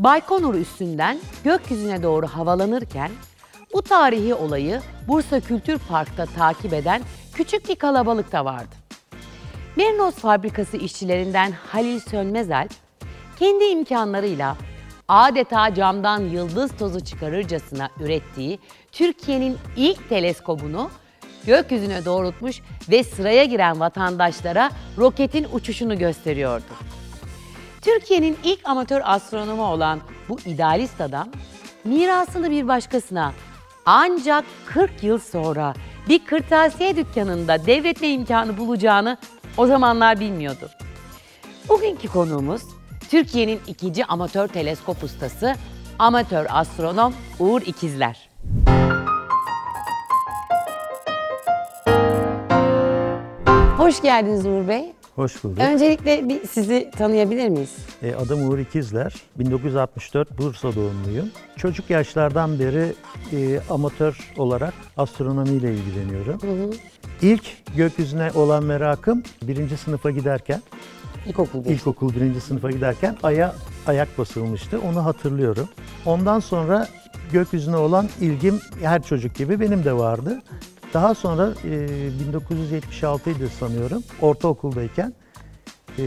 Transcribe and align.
Baykonur 0.00 0.54
üstünden 0.54 1.18
gökyüzüne 1.44 2.02
doğru 2.02 2.26
havalanırken 2.26 3.10
bu 3.74 3.82
tarihi 3.82 4.34
olayı 4.34 4.80
Bursa 5.08 5.40
Kültür 5.40 5.78
Park'ta 5.78 6.26
takip 6.26 6.72
eden 6.72 7.02
küçük 7.34 7.68
bir 7.68 7.76
kalabalık 7.76 8.32
da 8.32 8.44
vardı. 8.44 8.74
Merinos 9.76 10.14
fabrikası 10.14 10.76
işçilerinden 10.76 11.52
Halil 11.52 12.00
Sönmezelp 12.00 12.70
kendi 13.38 13.64
imkanlarıyla 13.64 14.56
adeta 15.08 15.74
camdan 15.74 16.20
yıldız 16.20 16.76
tozu 16.76 17.00
çıkarırcasına 17.00 17.90
ürettiği 18.00 18.58
Türkiye'nin 18.92 19.58
ilk 19.76 20.08
teleskobunu 20.08 20.90
gökyüzüne 21.46 22.04
doğrultmuş 22.04 22.60
ve 22.90 23.04
sıraya 23.04 23.44
giren 23.44 23.80
vatandaşlara 23.80 24.70
roketin 24.98 25.46
uçuşunu 25.52 25.98
gösteriyordu. 25.98 26.89
Türkiye'nin 27.82 28.36
ilk 28.44 28.68
amatör 28.68 29.00
astronomu 29.04 29.62
olan 29.66 30.00
bu 30.28 30.40
idealist 30.40 31.00
adam 31.00 31.28
mirasını 31.84 32.50
bir 32.50 32.68
başkasına 32.68 33.32
ancak 33.86 34.44
40 34.66 35.02
yıl 35.02 35.18
sonra 35.18 35.74
bir 36.08 36.26
kırtasiye 36.26 36.96
dükkanında 36.96 37.66
devretme 37.66 38.08
imkanı 38.08 38.58
bulacağını 38.58 39.16
o 39.56 39.66
zamanlar 39.66 40.20
bilmiyordu. 40.20 40.70
Bugünkü 41.68 42.08
konuğumuz 42.08 42.62
Türkiye'nin 43.10 43.60
ikinci 43.66 44.04
amatör 44.04 44.48
teleskop 44.48 45.04
ustası, 45.04 45.54
amatör 45.98 46.46
astronom 46.50 47.14
Uğur 47.38 47.62
İkizler. 47.62 48.30
Hoş 53.76 54.02
geldiniz 54.02 54.46
Uğur 54.46 54.68
Bey. 54.68 54.92
Hoş 55.20 55.44
bulduk. 55.44 55.58
Öncelikle 55.58 56.28
bir 56.28 56.46
sizi 56.46 56.90
tanıyabilir 56.98 57.48
miyiz? 57.48 57.76
E, 58.02 58.14
adım 58.14 58.48
Uğur 58.48 58.58
İkizler. 58.58 59.14
1964 59.38 60.38
Bursa 60.38 60.74
doğumluyum. 60.74 61.30
Çocuk 61.56 61.90
yaşlardan 61.90 62.58
beri 62.58 62.92
e, 63.32 63.60
amatör 63.70 64.32
olarak 64.36 64.74
astronomiyle 64.96 65.74
ilgileniyorum. 65.74 66.40
İlk 67.22 67.76
gökyüzüne 67.76 68.30
olan 68.34 68.64
merakım 68.64 69.22
birinci 69.42 69.76
sınıfa 69.76 70.10
giderken, 70.10 70.62
İlkokul 71.26 71.64
bir. 71.64 71.70
ilkokul 71.70 72.14
birinci 72.14 72.40
sınıfa 72.40 72.70
giderken 72.70 73.16
aya 73.22 73.54
ayak 73.86 74.18
basılmıştı. 74.18 74.80
Onu 74.80 75.04
hatırlıyorum. 75.04 75.68
Ondan 76.06 76.40
sonra 76.40 76.88
gökyüzüne 77.32 77.76
olan 77.76 78.08
ilgim 78.20 78.60
her 78.82 79.02
çocuk 79.02 79.34
gibi 79.34 79.60
benim 79.60 79.84
de 79.84 79.92
vardı. 79.92 80.42
Daha 80.94 81.14
sonra 81.14 81.54
e, 81.64 81.68
1976'ydı 82.30 83.48
sanıyorum 83.48 84.02
ortaokuldayken 84.20 85.12
e, 85.98 86.04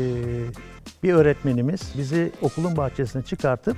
bir 1.03 1.13
öğretmenimiz 1.13 1.93
bizi 1.97 2.31
okulun 2.41 2.77
bahçesine 2.77 3.23
çıkartıp 3.23 3.77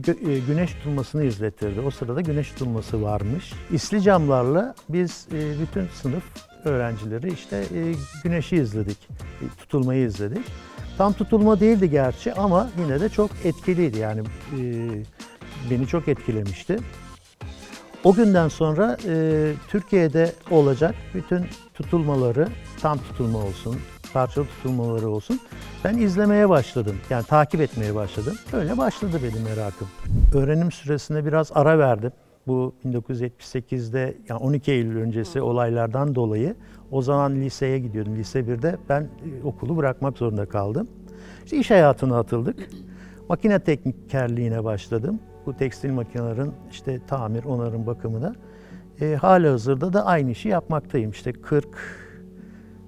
gö- 0.00 0.30
e, 0.30 0.38
güneş 0.38 0.72
tutulmasını 0.74 1.24
izlettirdi. 1.24 1.80
O 1.80 1.90
sırada 1.90 2.20
güneş 2.20 2.48
tutulması 2.48 3.02
varmış. 3.02 3.52
İsli 3.72 4.02
camlarla 4.02 4.74
biz 4.88 5.26
e, 5.32 5.60
bütün 5.60 5.88
sınıf 6.02 6.22
öğrencileri 6.64 7.32
işte 7.32 7.56
e, 7.56 7.94
güneşi 8.24 8.56
izledik, 8.56 9.08
e, 9.42 9.44
tutulmayı 9.58 10.06
izledik. 10.06 10.46
Tam 10.98 11.12
tutulma 11.12 11.60
değildi 11.60 11.90
gerçi 11.90 12.34
ama 12.34 12.70
yine 12.78 13.00
de 13.00 13.08
çok 13.08 13.30
etkiliydi 13.44 13.98
yani 13.98 14.20
e, 14.58 14.88
beni 15.70 15.86
çok 15.86 16.08
etkilemişti. 16.08 16.78
O 18.04 18.14
günden 18.14 18.48
sonra 18.48 18.96
e, 19.08 19.52
Türkiye'de 19.68 20.32
olacak 20.50 20.94
bütün 21.14 21.44
tutulmaları, 21.74 22.48
tam 22.80 22.98
tutulma 22.98 23.38
olsun, 23.38 23.76
parçalı 24.12 24.46
tutulmaları 24.46 25.08
olsun 25.08 25.40
ben 25.84 25.96
izlemeye 25.96 26.48
başladım. 26.48 26.96
Yani 27.10 27.24
takip 27.24 27.60
etmeye 27.60 27.94
başladım. 27.94 28.34
Öyle 28.52 28.78
başladı 28.78 29.20
benim 29.22 29.44
merakım. 29.44 29.88
Öğrenim 30.34 30.72
süresinde 30.72 31.26
biraz 31.26 31.50
ara 31.54 31.78
verdim. 31.78 32.12
Bu 32.46 32.74
1978'de 32.84 34.16
yani 34.28 34.40
12 34.40 34.72
Eylül 34.72 34.96
öncesi 34.96 35.42
olaylardan 35.42 36.14
dolayı 36.14 36.54
o 36.90 37.02
zaman 37.02 37.34
liseye 37.34 37.78
gidiyordum. 37.78 38.16
Lise 38.16 38.40
1'de 38.40 38.76
ben 38.88 39.02
e, 39.02 39.46
okulu 39.46 39.76
bırakmak 39.76 40.18
zorunda 40.18 40.46
kaldım. 40.46 40.88
İşte 41.44 41.56
iş 41.56 41.70
hayatına 41.70 42.18
atıldık. 42.18 42.68
Makine 43.28 43.58
teknikerliğine 43.60 44.64
başladım. 44.64 45.20
Bu 45.46 45.56
tekstil 45.56 45.90
makinelerin 45.90 46.52
işte 46.70 47.00
tamir, 47.06 47.44
onarım, 47.44 47.86
bakımına. 47.86 48.34
E, 49.00 49.14
hala 49.14 49.52
hazırda 49.52 49.92
da 49.92 50.06
aynı 50.06 50.30
işi 50.30 50.48
yapmaktayım. 50.48 51.10
İşte 51.10 51.32
40 51.32 51.68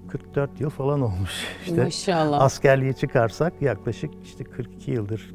44 0.09 0.61
yıl 0.61 0.71
falan 0.71 1.01
olmuş. 1.01 1.31
İşte 1.65 1.85
Maşallah. 1.85 2.41
askerliğe 2.41 2.93
çıkarsak 2.93 3.63
yaklaşık 3.63 4.11
işte 4.25 4.45
42 4.45 4.91
yıldır 4.91 5.35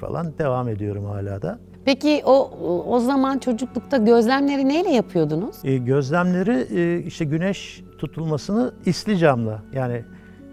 falan 0.00 0.38
devam 0.38 0.68
ediyorum 0.68 1.04
hala 1.04 1.42
da. 1.42 1.58
Peki 1.84 2.22
o 2.24 2.50
o 2.86 3.00
zaman 3.00 3.38
çocuklukta 3.38 3.96
gözlemleri 3.96 4.68
neyle 4.68 4.90
yapıyordunuz? 4.90 5.56
E, 5.64 5.76
gözlemleri 5.76 6.66
e, 6.80 7.02
işte 7.02 7.24
güneş 7.24 7.84
tutulmasını 7.98 8.74
isli 8.86 9.18
camla 9.18 9.62
yani 9.72 10.04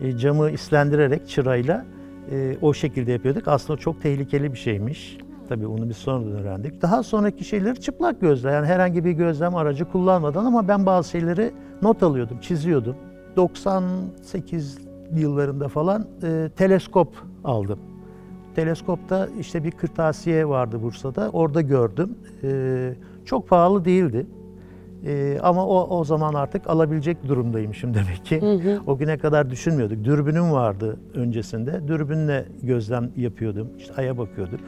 e, 0.01 0.17
camı 0.17 0.51
islendirerek 0.51 1.29
çırayla 1.29 1.85
e, 2.31 2.57
o 2.61 2.73
şekilde 2.73 3.11
yapıyorduk. 3.11 3.47
Aslında 3.47 3.79
çok 3.79 4.01
tehlikeli 4.01 4.53
bir 4.53 4.57
şeymiş. 4.57 5.17
Tabii 5.49 5.67
onu 5.67 5.89
biz 5.89 5.97
sonradan 5.97 6.31
öğrendik. 6.31 6.81
Daha 6.81 7.03
sonraki 7.03 7.43
şeyleri 7.43 7.81
çıplak 7.81 8.21
gözle 8.21 8.51
yani 8.51 8.65
herhangi 8.67 9.05
bir 9.05 9.11
gözlem 9.11 9.55
aracı 9.55 9.85
kullanmadan 9.85 10.45
ama 10.45 10.67
ben 10.67 10.85
bazı 10.85 11.09
şeyleri 11.09 11.51
not 11.81 12.03
alıyordum, 12.03 12.37
çiziyordum. 12.41 12.95
98 13.35 14.77
yıllarında 15.13 15.67
falan 15.67 16.07
e, 16.23 16.49
teleskop 16.55 17.13
aldım. 17.43 17.79
Teleskopta 18.55 19.27
işte 19.39 19.63
bir 19.63 19.71
kırtasiye 19.71 20.47
vardı 20.49 20.83
Bursa'da. 20.83 21.29
Orada 21.33 21.61
gördüm. 21.61 22.17
E, 22.43 22.93
çok 23.25 23.49
pahalı 23.49 23.85
değildi. 23.85 24.25
E, 25.05 25.39
ama 25.43 25.67
o, 25.67 25.99
o 25.99 26.03
zaman 26.03 26.33
artık 26.33 26.69
alabilecek 26.69 27.27
durumdaymışım 27.27 27.93
demek 27.93 28.25
ki. 28.25 28.39
O 28.87 28.97
güne 28.97 29.17
kadar 29.17 29.49
düşünmüyorduk. 29.49 30.03
Dürbünüm 30.03 30.51
vardı 30.51 30.97
öncesinde. 31.13 31.87
Dürbünle 31.87 32.45
gözlem 32.63 33.09
yapıyordum. 33.17 33.67
İşte 33.77 33.93
aya 33.97 34.17
bakıyorduk. 34.17 34.59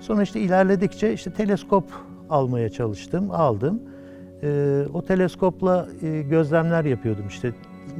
Sonra 0.00 0.22
işte 0.22 0.40
ilerledikçe 0.40 1.12
işte 1.12 1.30
teleskop 1.30 1.84
almaya 2.30 2.68
çalıştım. 2.68 3.30
Aldım. 3.30 3.82
E, 4.42 4.82
o 4.94 5.02
teleskopla 5.04 5.88
e, 6.02 6.22
gözlemler 6.22 6.84
yapıyordum. 6.84 7.24
İşte 7.28 7.52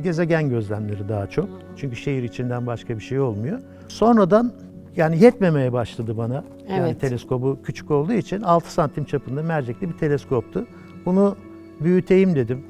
gezegen 0.02 0.48
gözlemleri 0.48 1.08
daha 1.08 1.26
çok. 1.26 1.48
Çünkü 1.76 1.96
şehir 1.96 2.22
içinden 2.22 2.66
başka 2.66 2.96
bir 2.96 3.02
şey 3.02 3.20
olmuyor. 3.20 3.60
Sonradan 3.88 4.52
yani 4.96 5.24
yetmemeye 5.24 5.72
başladı 5.72 6.16
bana. 6.16 6.34
Yani 6.68 6.88
Evet. 6.88 7.00
teleskobu 7.00 7.58
küçük 7.62 7.90
olduğu 7.90 8.12
için 8.12 8.42
6 8.42 8.72
santim 8.72 9.04
çapında 9.04 9.42
mercekli 9.42 9.88
bir 9.88 9.98
teleskoptu. 9.98 10.66
Bunu 11.06 11.36
büyüteyim 11.80 12.34
dedim. 12.34 12.64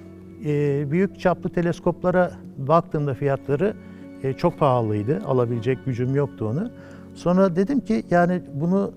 Ee, 0.44 0.90
büyük 0.90 1.20
çaplı 1.20 1.50
teleskoplara 1.50 2.32
baktığımda 2.58 3.14
fiyatları 3.14 3.74
e, 4.22 4.32
çok 4.32 4.58
pahalıydı. 4.58 5.22
Alabilecek 5.26 5.84
gücüm 5.84 6.14
yoktu 6.14 6.48
onu. 6.48 6.70
Sonra 7.14 7.56
dedim 7.56 7.80
ki 7.80 8.02
yani 8.10 8.42
bunu 8.54 8.92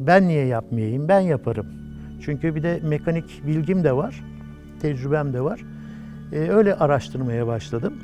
ben 0.00 0.28
niye 0.28 0.46
yapmayayım? 0.46 1.08
Ben 1.08 1.20
yaparım. 1.20 1.66
Çünkü 2.20 2.54
bir 2.54 2.62
de 2.62 2.80
mekanik 2.82 3.46
bilgim 3.46 3.84
de 3.84 3.96
var, 3.96 4.24
tecrübem 4.82 5.32
de 5.32 5.40
var. 5.40 5.60
Ee, 6.32 6.38
öyle 6.38 6.74
araştırmaya 6.74 7.46
başladım. 7.46 7.94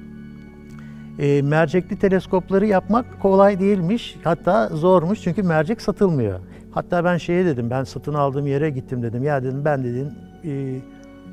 E, 1.19 1.43
mercekli 1.43 1.99
teleskopları 1.99 2.67
yapmak 2.67 3.21
kolay 3.21 3.61
değilmiş. 3.61 4.17
Hatta 4.25 4.69
zormuş 4.69 5.21
çünkü 5.23 5.43
mercek 5.43 5.81
satılmıyor. 5.81 6.41
Hatta 6.71 7.05
ben 7.05 7.17
şeye 7.17 7.45
dedim, 7.45 7.71
ben 7.71 7.85
satın 7.85 8.15
aldığım 8.15 8.47
yere 8.47 8.71
gittim 8.71 9.03
dedim. 9.03 9.23
Ya 9.23 9.43
dedim 9.43 9.65
ben 9.65 9.85
dedim 9.85 10.13
e, 10.45 10.81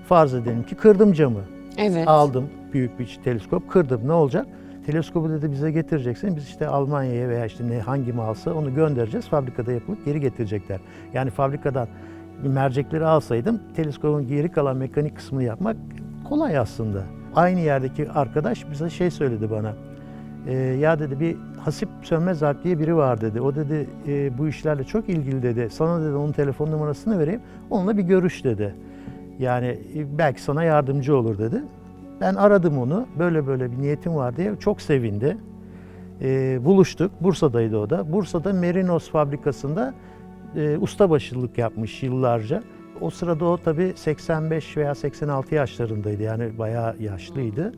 farz 0.08 0.34
edelim 0.34 0.64
ki 0.64 0.76
kırdım 0.76 1.14
camı. 1.14 1.42
Evet. 1.78 2.08
Aldım 2.08 2.50
büyük 2.74 3.00
bir 3.00 3.20
teleskop, 3.24 3.70
kırdım. 3.70 4.08
Ne 4.08 4.14
olacak? 4.14 4.48
Teleskobu 4.88 5.30
dedi 5.30 5.52
bize 5.52 5.72
getireceksin. 5.72 6.36
Biz 6.36 6.44
işte 6.48 6.68
Almanya'ya 6.68 7.30
veya 7.30 7.46
işte 7.46 7.68
ne 7.68 7.80
hangi 7.80 8.14
malsa 8.14 8.54
onu 8.54 8.76
göndereceğiz. 8.76 9.28
Fabrikada 9.28 9.72
yapılıp 9.72 10.06
geri 10.06 10.20
getirecekler. 10.22 10.80
Yani 11.14 11.30
fabrikadan 11.30 11.88
mercekleri 12.44 13.06
alsaydım 13.06 13.60
teleskobun 13.76 14.28
geri 14.28 14.52
kalan 14.52 14.78
mekanik 14.78 15.16
kısmını 15.16 15.44
yapmak 15.44 15.78
kolay 16.30 16.58
aslında. 16.58 17.04
Aynı 17.36 17.60
yerdeki 17.60 18.12
arkadaş 18.12 18.72
bize 18.72 18.90
şey 18.90 19.12
söyledi 19.12 19.52
bana. 19.52 19.74
"Ee, 20.48 20.54
ya 20.54 21.00
dedi 21.00 21.20
bir 21.20 21.38
Hasip 21.60 21.90
Sönmez 22.02 22.44
Alp 22.44 22.64
diye 22.64 22.80
biri 22.80 22.96
var 22.96 23.22
dedi. 23.22 23.42
O 23.42 23.56
dedi 23.56 23.88
"e, 24.08 24.38
bu 24.38 24.48
işlerle 24.48 24.84
çok 24.84 25.10
ilgili 25.10 25.44
dedi. 25.44 25.68
Sana 25.72 26.02
dedi 26.06 26.16
onun 26.16 26.32
telefon 26.32 26.72
numarasını 26.72 27.20
vereyim. 27.20 27.42
Onunla 27.70 27.98
bir 27.98 28.04
görüş 28.04 28.44
dedi. 28.44 28.76
Yani 29.40 29.68
e, 29.96 30.18
belki 30.18 30.42
sana 30.42 30.64
yardımcı 30.64 31.18
olur 31.18 31.38
dedi. 31.38 31.64
Ben 32.22 32.36
aradım 32.36 32.78
onu. 32.78 33.08
Böyle 33.20 33.48
böyle 33.48 33.72
bir 33.72 33.78
niyetim 33.78 34.16
var 34.16 34.38
diye 34.38 34.56
çok 34.60 34.82
sevindi. 34.82 35.38
Ee, 36.22 36.66
buluştuk. 36.66 37.12
Bursa'daydı 37.22 37.78
o 37.78 37.90
da. 37.90 38.12
Bursa'da 38.12 38.54
Merinos 38.54 39.10
fabrikasında 39.10 39.94
e, 40.56 40.78
ustabaşılık 40.78 41.58
yapmış 41.58 42.04
yıllarca. 42.04 42.64
O 43.02 43.10
sırada 43.10 43.46
o 43.46 43.58
tabii 43.58 43.94
85 43.96 44.78
veya 44.78 44.96
86 44.96 45.56
yaşlarındaydı. 45.56 46.24
Yani 46.24 46.58
bayağı 46.58 46.96
yaşlıydı. 47.00 47.74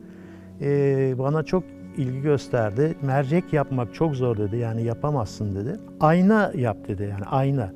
Ee, 0.60 1.14
bana 1.18 1.42
çok 1.42 1.64
ilgi 1.96 2.20
gösterdi. 2.20 2.94
Mercek 3.02 3.52
yapmak 3.52 3.94
çok 3.94 4.16
zor 4.16 4.38
dedi. 4.38 4.56
Yani 4.56 4.82
yapamazsın 4.82 5.54
dedi. 5.54 5.76
Ayna 6.00 6.52
yap 6.54 6.76
dedi 6.88 7.02
yani 7.02 7.24
ayna. 7.24 7.72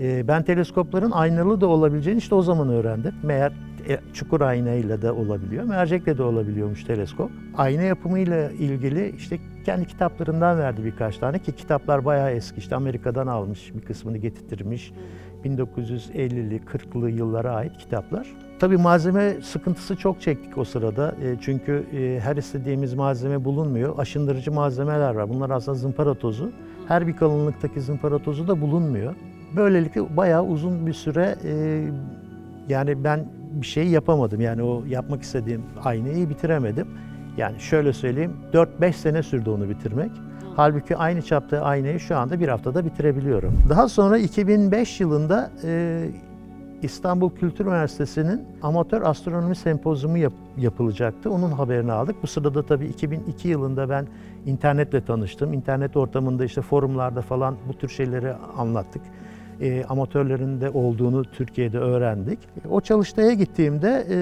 E, 0.00 0.28
ben 0.28 0.42
teleskopların 0.42 1.10
aynalı 1.10 1.60
da 1.60 1.66
olabileceğini 1.66 2.18
işte 2.18 2.34
o 2.34 2.42
zaman 2.42 2.68
öğrendim. 2.68 3.14
Meğer 3.22 3.52
e, 3.88 3.98
çukur 4.12 4.40
aynayla 4.40 5.02
da 5.02 5.14
olabiliyor, 5.14 5.64
mercekle 5.64 6.18
de 6.18 6.22
olabiliyormuş 6.22 6.84
teleskop. 6.84 7.30
Ayna 7.56 7.82
yapımıyla 7.82 8.50
ilgili 8.50 9.14
işte 9.16 9.38
kendi 9.64 9.86
kitaplarından 9.86 10.58
verdi 10.58 10.84
birkaç 10.84 11.18
tane 11.18 11.38
ki 11.38 11.52
kitaplar 11.52 12.04
bayağı 12.04 12.30
eski. 12.30 12.58
İşte 12.58 12.76
Amerika'dan 12.76 13.26
almış, 13.26 13.74
bir 13.74 13.80
kısmını 13.80 14.18
getirtmiş. 14.18 14.92
1950'li, 15.44 16.60
40'lı 16.60 17.10
yıllara 17.10 17.54
ait 17.54 17.78
kitaplar. 17.78 18.26
Tabii 18.58 18.76
malzeme 18.76 19.36
sıkıntısı 19.42 19.96
çok 19.96 20.20
çektik 20.20 20.58
o 20.58 20.64
sırada. 20.64 21.14
E, 21.22 21.36
çünkü 21.40 21.86
e, 21.92 22.20
her 22.20 22.36
istediğimiz 22.36 22.94
malzeme 22.94 23.44
bulunmuyor. 23.44 23.98
Aşındırıcı 23.98 24.52
malzemeler 24.52 25.14
var. 25.14 25.28
Bunlar 25.28 25.50
aslında 25.50 25.78
zımpara 25.78 26.14
tozu. 26.14 26.52
Her 26.88 27.06
bir 27.06 27.16
kalınlıktaki 27.16 27.80
zımpara 27.80 28.18
tozu 28.18 28.48
da 28.48 28.60
bulunmuyor. 28.60 29.14
Böylelikle 29.56 30.16
bayağı 30.16 30.44
uzun 30.44 30.86
bir 30.86 30.92
süre 30.92 31.36
e, 31.44 31.82
yani 32.68 33.04
ben 33.04 33.24
bir 33.52 33.66
şey 33.66 33.86
yapamadım. 33.86 34.40
Yani 34.40 34.62
o 34.62 34.84
yapmak 34.88 35.22
istediğim 35.22 35.62
aynayı 35.84 36.30
bitiremedim. 36.30 36.88
Yani 37.36 37.60
şöyle 37.60 37.92
söyleyeyim 37.92 38.36
4-5 38.52 38.92
sene 38.92 39.22
sürdü 39.22 39.50
onu 39.50 39.68
bitirmek. 39.68 40.10
Halbuki 40.56 40.96
aynı 40.96 41.22
çapta 41.22 41.60
aynayı 41.60 42.00
şu 42.00 42.16
anda 42.16 42.40
bir 42.40 42.48
haftada 42.48 42.84
bitirebiliyorum. 42.84 43.54
Daha 43.68 43.88
sonra 43.88 44.18
2005 44.18 45.00
yılında 45.00 45.50
e, 45.64 46.04
İstanbul 46.82 47.30
Kültür 47.30 47.66
Üniversitesi'nin 47.66 48.44
amatör 48.62 49.02
astronomi 49.02 49.56
sempozyumu 49.56 50.18
yap, 50.18 50.32
yapılacaktı. 50.56 51.30
Onun 51.30 51.50
haberini 51.50 51.92
aldık. 51.92 52.16
Bu 52.22 52.26
sırada 52.26 52.62
tabii 52.62 52.86
2002 52.86 53.48
yılında 53.48 53.88
ben 53.90 54.06
internetle 54.46 55.04
tanıştım. 55.04 55.52
İnternet 55.52 55.96
ortamında 55.96 56.44
işte 56.44 56.62
forumlarda 56.62 57.22
falan 57.22 57.56
bu 57.68 57.74
tür 57.74 57.88
şeyleri 57.88 58.32
anlattık. 58.56 59.02
E, 59.60 59.84
amatörlerin 59.84 60.60
de 60.60 60.70
olduğunu 60.70 61.24
Türkiye'de 61.24 61.78
öğrendik. 61.78 62.38
O 62.70 62.80
çalıştaya 62.80 63.32
gittiğimde 63.32 64.06
e, 64.10 64.16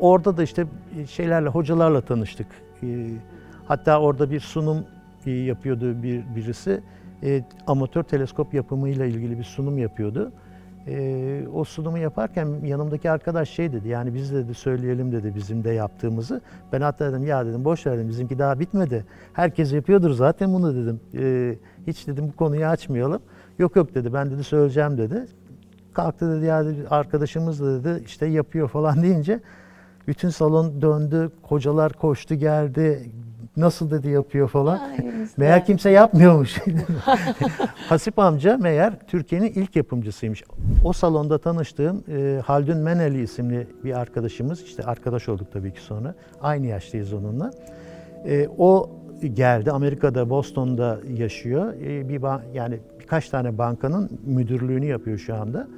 orada 0.00 0.36
da 0.36 0.42
işte 0.42 0.66
şeylerle, 1.08 1.48
hocalarla 1.48 2.00
tanıştık. 2.00 2.46
E, 2.82 2.86
hatta 3.66 4.00
orada 4.00 4.30
bir 4.30 4.40
sunum 4.40 4.84
e, 5.26 5.30
yapıyordu 5.30 6.02
bir 6.02 6.22
birisi. 6.36 6.80
E, 7.22 7.44
amatör 7.66 8.02
teleskop 8.02 8.54
yapımıyla 8.54 9.06
ilgili 9.06 9.38
bir 9.38 9.44
sunum 9.44 9.78
yapıyordu. 9.78 10.32
E, 10.88 11.44
o 11.54 11.64
sunumu 11.64 11.98
yaparken 11.98 12.48
yanımdaki 12.64 13.10
arkadaş 13.10 13.50
şey 13.50 13.72
dedi 13.72 13.88
yani 13.88 14.14
biz 14.14 14.34
dedi 14.34 14.54
söyleyelim 14.54 15.12
dedi 15.12 15.34
bizim 15.34 15.64
de 15.64 15.70
yaptığımızı. 15.70 16.40
Ben 16.72 16.80
hatta 16.80 17.12
dedim 17.12 17.26
ya 17.26 17.46
dedim 17.46 17.64
boş 17.64 17.86
ver 17.86 17.96
dedim 17.96 18.08
bizimki 18.08 18.38
daha 18.38 18.60
bitmedi. 18.60 19.04
Herkes 19.32 19.72
yapıyordur 19.72 20.10
zaten 20.10 20.54
bunu 20.54 20.74
dedim. 20.76 21.00
E, 21.18 21.54
hiç 21.86 22.06
dedim 22.06 22.28
bu 22.32 22.36
konuyu 22.36 22.66
açmayalım. 22.66 23.22
Yok 23.58 23.76
yok 23.76 23.94
dedi 23.94 24.12
ben 24.12 24.30
dedi 24.30 24.44
söyleyeceğim 24.44 24.98
dedi. 24.98 25.26
Kalktı 25.92 26.36
dedi 26.36 26.46
ya 26.46 26.64
dedi, 26.64 26.88
arkadaşımız 26.90 27.60
da 27.60 27.84
dedi 27.84 28.02
işte 28.06 28.26
yapıyor 28.26 28.68
falan 28.68 29.02
deyince 29.02 29.40
bütün 30.06 30.28
salon 30.28 30.82
döndü, 30.82 31.30
hocalar 31.42 31.92
koştu 31.92 32.34
geldi. 32.34 33.10
Nasıl 33.56 33.90
dedi 33.90 34.08
yapıyor 34.08 34.48
falan. 34.48 34.80
Meğer 35.36 35.66
kimse 35.66 35.90
yapmıyormuş. 35.90 36.58
Hasip 37.88 38.18
amca 38.18 38.56
meğer 38.56 38.92
Türkiye'nin 39.06 39.52
ilk 39.52 39.76
yapımcısıymış. 39.76 40.44
O 40.84 40.92
salonda 40.92 41.38
tanıştığım 41.38 42.04
e, 42.08 42.40
Haldun 42.44 42.78
Meneli 42.78 43.22
isimli 43.22 43.66
bir 43.84 43.98
arkadaşımız, 43.98 44.62
işte 44.62 44.82
arkadaş 44.82 45.28
olduk 45.28 45.52
tabii 45.52 45.74
ki 45.74 45.80
sonra. 45.80 46.14
Aynı 46.40 46.66
yaştayız 46.66 47.12
onunla. 47.12 47.50
E, 48.26 48.48
o 48.58 48.90
geldi, 49.34 49.72
Amerika'da, 49.72 50.30
Boston'da 50.30 50.98
yaşıyor. 51.16 51.74
E, 51.74 52.08
bir 52.08 52.54
yani 52.54 52.80
birkaç 53.08 53.28
tane 53.28 53.58
bankanın 53.58 54.10
müdürlüğünü 54.26 54.86
yapıyor 54.86 55.18
şu 55.18 55.34
anda. 55.34 55.68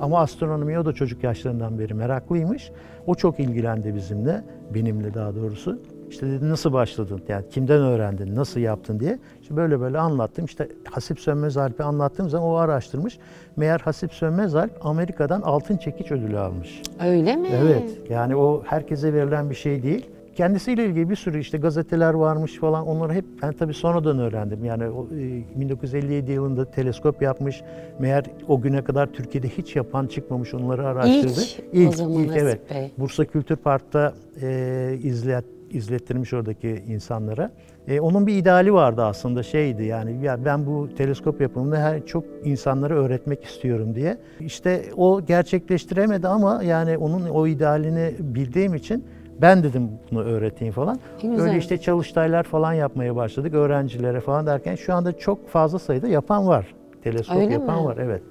Ama 0.00 0.20
astronomiye 0.20 0.78
o 0.78 0.84
da 0.84 0.92
çocuk 0.92 1.24
yaşlarından 1.24 1.78
beri 1.78 1.94
meraklıymış. 1.94 2.70
O 3.06 3.14
çok 3.14 3.40
ilgilendi 3.40 3.94
bizimle, 3.94 4.44
benimle 4.74 5.14
daha 5.14 5.34
doğrusu. 5.34 5.78
İşte 6.10 6.26
dedi 6.26 6.50
nasıl 6.50 6.72
başladın, 6.72 7.20
yani 7.28 7.48
kimden 7.50 7.80
öğrendin, 7.80 8.36
nasıl 8.36 8.60
yaptın 8.60 9.00
diye. 9.00 9.18
İşte 9.42 9.56
böyle 9.56 9.80
böyle 9.80 9.98
anlattım. 9.98 10.44
İşte 10.44 10.68
Hasip 10.90 11.20
Sönmez 11.20 11.56
Alp'i 11.56 11.82
anlattığım 11.82 12.28
zaman 12.28 12.48
o 12.48 12.54
araştırmış. 12.54 13.18
Meğer 13.56 13.80
Hasip 13.80 14.12
Sönmez 14.12 14.54
Alp 14.54 14.86
Amerika'dan 14.86 15.40
altın 15.40 15.76
çekiç 15.76 16.12
ödülü 16.12 16.38
almış. 16.38 16.82
Öyle 17.06 17.36
mi? 17.36 17.48
Evet. 17.62 18.00
Yani 18.10 18.36
o 18.36 18.62
herkese 18.66 19.12
verilen 19.12 19.50
bir 19.50 19.54
şey 19.54 19.82
değil. 19.82 20.10
Kendisiyle 20.38 20.84
ilgili 20.84 21.10
bir 21.10 21.16
sürü 21.16 21.40
işte 21.40 21.58
gazeteler 21.58 22.14
varmış 22.14 22.58
falan 22.58 22.86
onları 22.86 23.12
hep 23.12 23.24
ben 23.42 23.52
tabii 23.52 23.74
sonradan 23.74 24.18
öğrendim. 24.18 24.64
Yani 24.64 24.88
o, 24.88 25.06
e, 25.06 25.60
1957 25.60 26.32
yılında 26.32 26.70
teleskop 26.70 27.22
yapmış. 27.22 27.62
Meğer 27.98 28.24
o 28.48 28.60
güne 28.60 28.84
kadar 28.84 29.06
Türkiye'de 29.06 29.48
hiç 29.48 29.76
yapan 29.76 30.06
çıkmamış 30.06 30.54
onları 30.54 30.86
araştırdı. 30.86 31.40
İlk 31.72 31.88
o 31.88 31.92
zaman 31.92 32.26
Nasip 32.26 32.42
evet. 32.42 32.70
Bey. 32.70 32.90
Bursa 32.98 33.24
Kültür 33.24 33.56
Park'ta 33.56 34.14
e, 34.42 34.98
izlet, 35.02 35.44
izlettirmiş 35.70 36.32
oradaki 36.32 36.82
insanlara. 36.88 37.50
E, 37.88 38.00
onun 38.00 38.26
bir 38.26 38.36
ideali 38.36 38.72
vardı 38.72 39.04
aslında 39.04 39.42
şeydi 39.42 39.84
yani 39.84 40.24
ya 40.24 40.44
ben 40.44 40.66
bu 40.66 40.88
teleskop 40.96 41.40
yapımını 41.40 41.76
her 41.76 42.06
çok 42.06 42.24
insanlara 42.44 42.94
öğretmek 42.94 43.44
istiyorum 43.44 43.94
diye. 43.94 44.18
İşte 44.40 44.82
o 44.96 45.24
gerçekleştiremedi 45.24 46.28
ama 46.28 46.62
yani 46.62 46.98
onun 46.98 47.28
o 47.28 47.46
idealini 47.46 48.14
bildiğim 48.20 48.74
için 48.74 49.04
ben 49.42 49.62
dedim 49.62 49.90
bunu 50.10 50.22
öğreteyim 50.22 50.74
falan. 50.74 50.98
Güzel. 51.22 51.40
Öyle 51.40 51.58
işte 51.58 51.78
çalıştaylar 51.78 52.42
falan 52.42 52.72
yapmaya 52.72 53.16
başladık 53.16 53.54
öğrencilere 53.54 54.20
falan 54.20 54.46
derken 54.46 54.74
şu 54.74 54.94
anda 54.94 55.18
çok 55.18 55.48
fazla 55.48 55.78
sayıda 55.78 56.08
yapan 56.08 56.46
var. 56.48 56.74
Teleskop 57.02 57.36
Öyle 57.36 57.52
yapan 57.52 57.80
mi? 57.80 57.84
var 57.84 57.96
evet. 58.00 58.22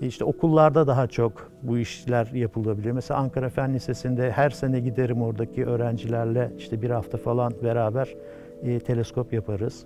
İşte 0.00 0.24
okullarda 0.24 0.86
daha 0.86 1.06
çok 1.06 1.50
bu 1.62 1.78
işler 1.78 2.26
yapılabiliyor. 2.26 2.94
Mesela 2.94 3.20
Ankara 3.20 3.48
Fen 3.48 3.74
Lisesi'nde 3.74 4.30
her 4.30 4.50
sene 4.50 4.80
giderim 4.80 5.22
oradaki 5.22 5.66
öğrencilerle 5.66 6.52
işte 6.58 6.82
bir 6.82 6.90
hafta 6.90 7.18
falan 7.18 7.52
beraber 7.62 8.14
e, 8.62 8.80
teleskop 8.80 9.32
yaparız. 9.32 9.84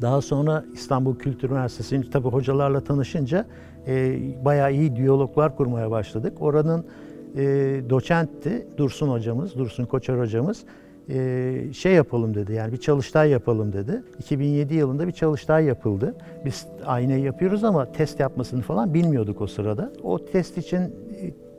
Daha 0.00 0.20
sonra 0.20 0.64
İstanbul 0.72 1.18
Kültür 1.18 1.50
Üniversitesi'nin 1.50 2.02
tabii 2.02 2.28
hocalarla 2.28 2.80
tanışınca 2.80 3.46
e, 3.86 4.16
bayağı 4.44 4.72
iyi 4.72 4.96
diyaloglar 4.96 5.56
kurmaya 5.56 5.90
başladık. 5.90 6.32
Oranın 6.40 6.86
e, 7.36 7.44
doçentti 7.90 8.66
Dursun 8.76 9.08
hocamız, 9.08 9.54
Dursun 9.58 9.84
Koçer 9.84 10.18
hocamız. 10.18 10.64
E, 11.10 11.72
şey 11.72 11.92
yapalım 11.92 12.34
dedi 12.34 12.52
yani 12.52 12.72
bir 12.72 12.76
çalıştay 12.76 13.30
yapalım 13.30 13.72
dedi. 13.72 14.02
2007 14.18 14.74
yılında 14.74 15.06
bir 15.06 15.12
çalıştay 15.12 15.64
yapıldı. 15.64 16.14
Biz 16.44 16.66
aynayı 16.86 17.22
yapıyoruz 17.22 17.64
ama 17.64 17.92
test 17.92 18.20
yapmasını 18.20 18.62
falan 18.62 18.94
bilmiyorduk 18.94 19.40
o 19.40 19.46
sırada. 19.46 19.92
O 20.02 20.24
test 20.24 20.58
için 20.58 20.78
e, 20.80 20.90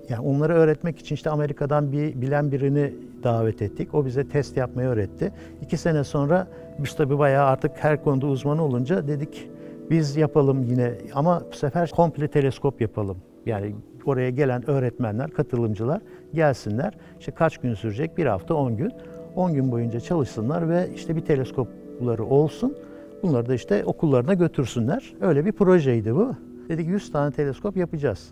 yani 0.10 0.28
onları 0.28 0.54
öğretmek 0.54 1.00
için 1.00 1.16
işte 1.16 1.30
Amerika'dan 1.30 1.92
bir 1.92 2.22
bilen 2.22 2.52
birini 2.52 2.94
davet 3.24 3.62
ettik. 3.62 3.96
O 3.96 4.06
bize 4.06 4.28
test 4.28 4.58
yapmayı 4.58 4.88
öğretti. 4.90 5.32
İki 5.62 5.78
sene 5.78 6.04
sonra 6.04 6.48
biz 6.80 6.96
tabii 6.96 7.20
bayağı 7.20 7.46
artık 7.46 7.72
her 7.76 8.04
konuda 8.04 8.28
uzman 8.28 8.60
olunca 8.60 9.08
dedik 9.08 9.50
biz 9.90 10.18
yapalım 10.18 10.64
yine 10.64 10.94
ama 11.14 11.44
bu 11.52 11.56
sefer 11.56 11.92
komple 11.92 12.28
teleskop 12.28 12.82
yapalım. 12.82 13.18
Yani 13.46 13.76
oraya 14.06 14.30
gelen 14.30 14.70
öğretmenler, 14.70 15.32
katılımcılar 15.32 16.02
gelsinler. 16.34 16.94
İşte 17.20 17.32
kaç 17.32 17.58
gün 17.58 17.74
sürecek? 17.74 18.18
Bir 18.18 18.26
hafta, 18.26 18.54
10 18.54 18.78
gün. 18.78 18.92
10 19.36 19.54
gün 19.54 19.72
boyunca 19.72 20.00
çalışsınlar 20.00 20.70
ve 20.70 20.90
işte 20.96 21.16
bir 21.16 21.22
teleskopları 21.22 22.24
olsun. 22.24 22.78
Bunları 23.24 23.50
da 23.50 23.54
işte 23.54 23.86
okullarına 23.86 24.34
götürsünler. 24.34 25.14
Öyle 25.22 25.46
bir 25.46 25.52
projeydi 25.52 26.16
bu. 26.16 26.36
Dedik 26.70 26.88
100 26.88 27.12
tane 27.12 27.32
teleskop 27.32 27.78
yapacağız. 27.78 28.30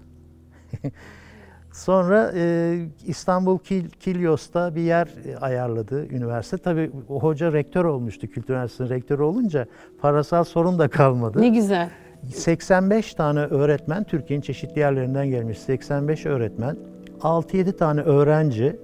Sonra 1.72 2.32
e, 2.36 2.78
İstanbul 3.06 3.60
Kil, 3.60 3.90
Kilyos'ta 3.90 4.76
bir 4.76 4.82
yer 4.82 5.08
e, 5.26 5.38
ayarladı 5.38 6.08
üniversite. 6.08 6.58
Tabii 6.58 6.92
o 7.10 7.22
hoca 7.22 7.54
rektör 7.54 7.86
olmuştu, 7.86 8.28
Kültür 8.28 8.54
Üniversitesi'nin 8.54 8.90
rektörü 8.90 9.22
olunca 9.22 9.66
parasal 10.02 10.44
sorun 10.44 10.80
da 10.80 10.88
kalmadı. 10.88 11.42
Ne 11.42 11.50
güzel. 11.50 11.90
85 12.34 13.14
tane 13.14 13.40
öğretmen, 13.40 14.04
Türkiye'nin 14.04 14.42
çeşitli 14.42 14.80
yerlerinden 14.80 15.28
gelmiş 15.30 15.60
85 15.60 16.26
öğretmen, 16.26 16.78
6-7 17.22 17.78
tane 17.78 18.02
öğrenci 18.02 18.76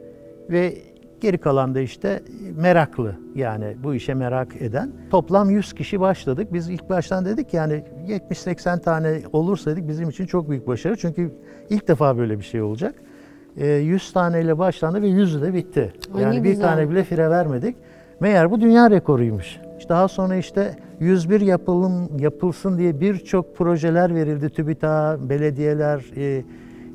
ve 0.49 0.73
geri 1.21 1.37
kalan 1.37 1.75
da 1.75 1.79
işte 1.79 2.23
meraklı 2.55 3.15
yani 3.35 3.77
bu 3.83 3.95
işe 3.95 4.13
merak 4.13 4.61
eden. 4.61 4.91
Toplam 5.11 5.49
100 5.49 5.73
kişi 5.73 5.99
başladık. 5.99 6.47
Biz 6.53 6.69
ilk 6.69 6.89
baştan 6.89 7.25
dedik 7.25 7.53
yani 7.53 7.83
70-80 8.07 8.81
tane 8.81 9.21
olursa 9.33 9.71
dedik 9.71 9.87
bizim 9.87 10.09
için 10.09 10.25
çok 10.25 10.49
büyük 10.49 10.67
başarı. 10.67 10.97
Çünkü 10.97 11.31
ilk 11.69 11.87
defa 11.87 12.17
böyle 12.17 12.39
bir 12.39 12.43
şey 12.43 12.61
olacak. 12.61 12.95
Ee, 13.57 13.67
100 13.67 14.13
taneyle 14.13 14.57
başlandı 14.57 15.01
ve 15.01 15.07
100'ü 15.07 15.41
de 15.41 15.53
bitti. 15.53 15.93
Ay 16.15 16.23
Yani 16.23 16.43
bir 16.43 16.49
güzel. 16.49 16.67
tane 16.67 16.89
bile 16.89 17.03
fire 17.03 17.29
vermedik. 17.29 17.75
Meğer 18.19 18.51
bu 18.51 18.61
dünya 18.61 18.91
rekoruymuş. 18.91 19.59
İşte 19.79 19.89
daha 19.89 20.07
sonra 20.07 20.35
işte 20.35 20.75
101 20.99 21.41
yapılım 21.41 22.19
yapılsın 22.19 22.77
diye 22.77 23.01
birçok 23.01 23.57
projeler 23.57 24.15
verildi. 24.15 24.49
TÜBİTAK, 24.49 25.29
belediyeler, 25.29 26.05
e, 26.17 26.43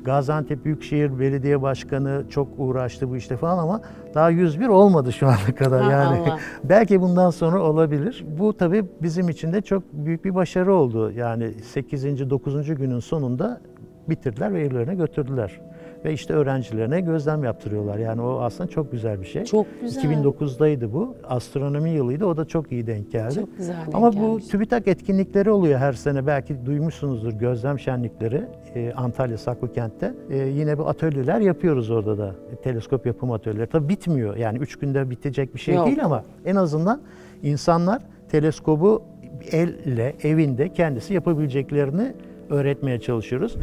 Gaziantep 0.03 0.65
Büyükşehir 0.65 1.19
Belediye 1.19 1.61
Başkanı 1.61 2.23
çok 2.29 2.47
uğraştı 2.57 3.09
bu 3.09 3.17
işte 3.17 3.37
falan 3.37 3.57
ama 3.57 3.81
daha 4.13 4.29
101 4.29 4.67
olmadı 4.67 5.13
şu 5.13 5.27
ana 5.27 5.55
kadar 5.55 5.83
Ha, 5.83 5.91
yani. 5.91 6.19
Allah. 6.19 6.39
Belki 6.63 7.01
bundan 7.01 7.29
sonra 7.29 7.61
olabilir. 7.61 8.25
Bu 8.39 8.57
tabii 8.57 8.85
bizim 9.01 9.29
için 9.29 9.53
de 9.53 9.61
çok 9.61 9.83
büyük 9.93 10.25
bir 10.25 10.35
başarı 10.35 10.73
oldu. 10.73 11.11
Yani 11.11 11.53
8. 11.53 12.29
9. 12.29 12.75
günün 12.75 12.99
sonunda 12.99 13.61
bitirdiler 14.09 14.53
ve 14.53 14.61
evlerine 14.61 14.95
götürdüler. 14.95 15.61
Ve 16.05 16.13
işte 16.13 16.33
öğrencilerine 16.33 17.01
gözlem 17.01 17.43
yaptırıyorlar. 17.43 17.97
Yani 17.97 18.21
o 18.21 18.39
aslında 18.39 18.69
çok 18.69 18.91
güzel 18.91 19.21
bir 19.21 19.25
şey. 19.25 19.43
Çok 19.43 19.67
güzel. 19.81 20.03
2009'daydı 20.03 20.93
bu. 20.93 21.15
Astronomi 21.23 21.89
yılıydı. 21.89 22.25
O 22.25 22.37
da 22.37 22.45
çok 22.45 22.71
iyi 22.71 22.87
denk 22.87 23.11
geldi. 23.11 23.35
Çok 23.35 23.57
güzel 23.57 23.75
denk 23.85 23.95
Ama 23.95 24.13
bu 24.13 24.19
gelmiş. 24.19 24.47
TÜBİTAK 24.47 24.87
etkinlikleri 24.87 25.51
oluyor 25.51 25.79
her 25.79 25.93
sene. 25.93 26.27
Belki 26.27 26.65
duymuşsunuzdur 26.65 27.31
gözlem 27.31 27.79
şenlikleri 27.79 28.45
e, 28.75 28.93
Antalya 28.93 29.37
Saklıkent'te. 29.37 30.13
E, 30.29 30.37
yine 30.37 30.77
bu 30.77 30.87
atölyeler 30.87 31.39
yapıyoruz 31.39 31.89
orada 31.89 32.17
da. 32.17 32.35
E, 32.53 32.55
teleskop 32.55 33.05
yapım 33.05 33.31
atölyeleri. 33.31 33.69
Tabii 33.69 33.89
bitmiyor. 33.89 34.35
Yani 34.35 34.57
üç 34.57 34.75
günde 34.75 35.09
bitecek 35.09 35.55
bir 35.55 35.59
şey 35.59 35.75
Yok. 35.75 35.87
değil 35.87 36.05
ama 36.05 36.23
en 36.45 36.55
azından 36.55 37.01
insanlar 37.43 38.01
teleskobu 38.31 39.03
elle, 39.51 40.15
evinde 40.23 40.73
kendisi 40.73 41.13
yapabileceklerini 41.13 42.13
öğretmeye 42.49 42.99
çalışıyoruz. 42.99 43.57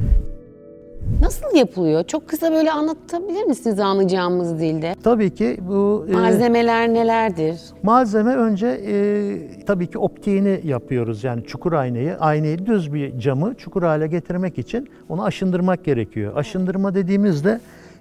Nasıl 1.21 1.57
yapılıyor? 1.57 2.05
Çok 2.05 2.29
kısa 2.29 2.53
böyle 2.53 2.73
anlatabilir 2.73 3.45
misiniz 3.45 3.81
anlayacağımız 3.81 4.59
dilde? 4.61 4.95
Tabii 5.03 5.35
ki 5.35 5.59
bu... 5.69 6.07
e, 6.09 6.13
Malzemeler 6.13 6.89
nelerdir? 6.95 7.61
Malzeme 7.83 8.35
önce 8.37 8.67
e, 8.67 9.65
tabii 9.67 9.87
ki 9.87 9.99
optiğini 9.99 10.61
yapıyoruz 10.65 11.25
yani 11.25 11.45
çukur 11.45 11.73
aynayı. 11.73 12.17
Aynayı 12.19 12.67
düz 12.67 12.95
bir 12.95 13.19
camı 13.19 13.55
çukur 13.55 13.83
hale 13.83 14.07
getirmek 14.07 14.59
için 14.59 14.89
onu 15.09 15.25
aşındırmak 15.25 15.85
gerekiyor. 15.85 16.33
Aşındırma 16.37 16.95
dediğimizde 16.95 17.61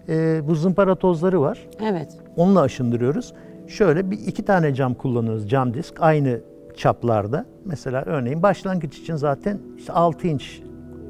e, 0.10 0.42
bu 0.48 0.56
zımpara 0.56 0.96
tozları 0.96 1.42
var. 1.42 1.68
Evet. 1.84 2.08
Onunla 2.36 2.62
aşındırıyoruz. 2.62 3.34
Şöyle 3.68 4.12
bir 4.12 4.18
iki 4.20 4.46
tane 4.46 4.74
cam 4.76 4.94
kullanıyoruz 4.94 5.50
cam 5.50 5.74
disk 5.74 5.94
aynı 6.00 6.40
çaplarda. 6.78 7.46
Mesela 7.66 8.04
örneğin 8.06 8.44
başlangıç 8.44 8.98
için 8.98 9.16
zaten 9.16 9.60
işte 9.78 9.94
6 9.94 10.28
inç 10.28 10.62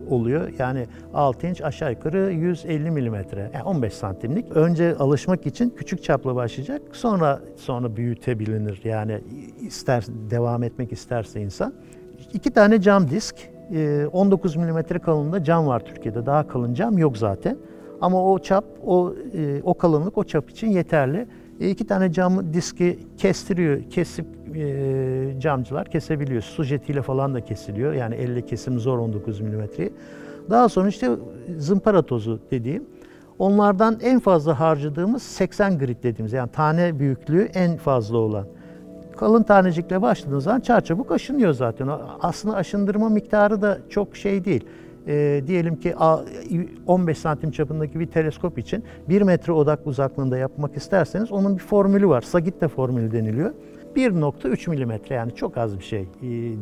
oluyor. 0.09 0.53
Yani 0.59 0.85
6 1.13 1.47
inç 1.47 1.62
aşağı 1.62 1.91
yukarı 1.91 2.31
150 2.31 2.91
milimetre. 2.91 3.51
Yani 3.53 3.63
15 3.63 3.93
santimlik. 3.93 4.51
Önce 4.51 4.95
alışmak 4.95 5.45
için 5.45 5.69
küçük 5.69 6.03
çapla 6.03 6.35
başlayacak. 6.35 6.81
Sonra 6.91 7.41
sonra 7.55 7.95
büyütebilinir. 7.95 8.81
Yani 8.83 9.21
ister 9.62 10.05
devam 10.31 10.63
etmek 10.63 10.91
isterse 10.91 11.41
insan. 11.41 11.74
İki 12.33 12.51
tane 12.51 12.81
cam 12.81 13.09
disk. 13.09 13.35
e, 13.71 14.05
19 14.12 14.55
milimetre 14.55 15.00
kalınlığında 15.00 15.43
cam 15.43 15.67
var 15.67 15.85
Türkiye'de. 15.85 16.25
Daha 16.25 16.47
kalın 16.47 16.74
cam 16.74 16.97
yok 16.97 17.17
zaten. 17.17 17.57
Ama 18.01 18.31
o 18.31 18.39
çap, 18.39 18.65
o 18.85 19.13
e, 19.33 19.62
o 19.63 19.74
kalınlık 19.74 20.17
o 20.17 20.24
çap 20.24 20.50
için 20.50 20.67
yeterli. 20.67 21.27
E, 21.59 21.69
iki 21.69 21.88
tane 21.88 22.12
cam 22.12 22.53
diski 22.53 23.00
kestiriyor, 23.17 23.83
kesip 23.89 24.25
e, 24.55 25.39
camcılar 25.39 25.85
kesebiliyor. 25.89 26.41
Su 26.41 26.63
jetiyle 26.63 27.01
falan 27.01 27.33
da 27.33 27.41
kesiliyor. 27.41 27.93
Yani 27.93 28.15
elle 28.15 28.41
kesim 28.41 28.79
zor 28.79 28.97
19 29.00 29.41
milimetreyi. 29.41 29.93
Daha 30.50 30.69
sonra 30.69 30.88
işte 30.88 31.09
zımpara 31.57 32.01
tozu 32.01 32.39
dediğim. 32.51 32.83
Onlardan 33.39 34.00
en 34.03 34.19
fazla 34.19 34.59
harcadığımız 34.59 35.24
80 35.24 35.79
grit 35.79 36.03
dediğimiz 36.03 36.33
yani 36.33 36.50
tane 36.51 37.00
büyüklüğü 37.00 37.50
en 37.53 37.77
fazla 37.77 38.17
olan. 38.17 38.45
Kalın 39.17 39.43
tanecikle 39.43 40.01
başladığınız 40.01 40.43
zaman 40.43 40.59
çarçabuk 40.59 41.12
aşınıyor 41.12 41.53
zaten. 41.53 41.89
Aslında 42.21 42.55
aşındırma 42.55 43.09
miktarı 43.09 43.62
da 43.62 43.77
çok 43.89 44.15
şey 44.15 44.45
değil. 44.45 44.65
Ee, 45.07 45.43
diyelim 45.47 45.75
ki 45.75 45.95
a- 45.97 46.19
15 46.88 47.17
santim 47.17 47.51
çapındaki 47.51 48.00
bir 48.00 48.05
teleskop 48.05 48.57
için 48.57 48.83
1 49.09 49.21
metre 49.21 49.53
odak 49.53 49.88
uzaklığında 49.88 50.38
yapmak 50.38 50.77
isterseniz 50.77 51.31
onun 51.31 51.57
bir 51.57 51.62
formülü 51.63 52.07
var. 52.07 52.21
Sagitta 52.21 52.67
formülü 52.67 53.12
deniliyor. 53.12 53.51
1.3 53.96 54.70
milimetre 54.70 55.16
yani 55.16 55.36
çok 55.36 55.58
az 55.58 55.80
bir 55.80 55.84
şey 55.84 56.02
e, 56.02 56.06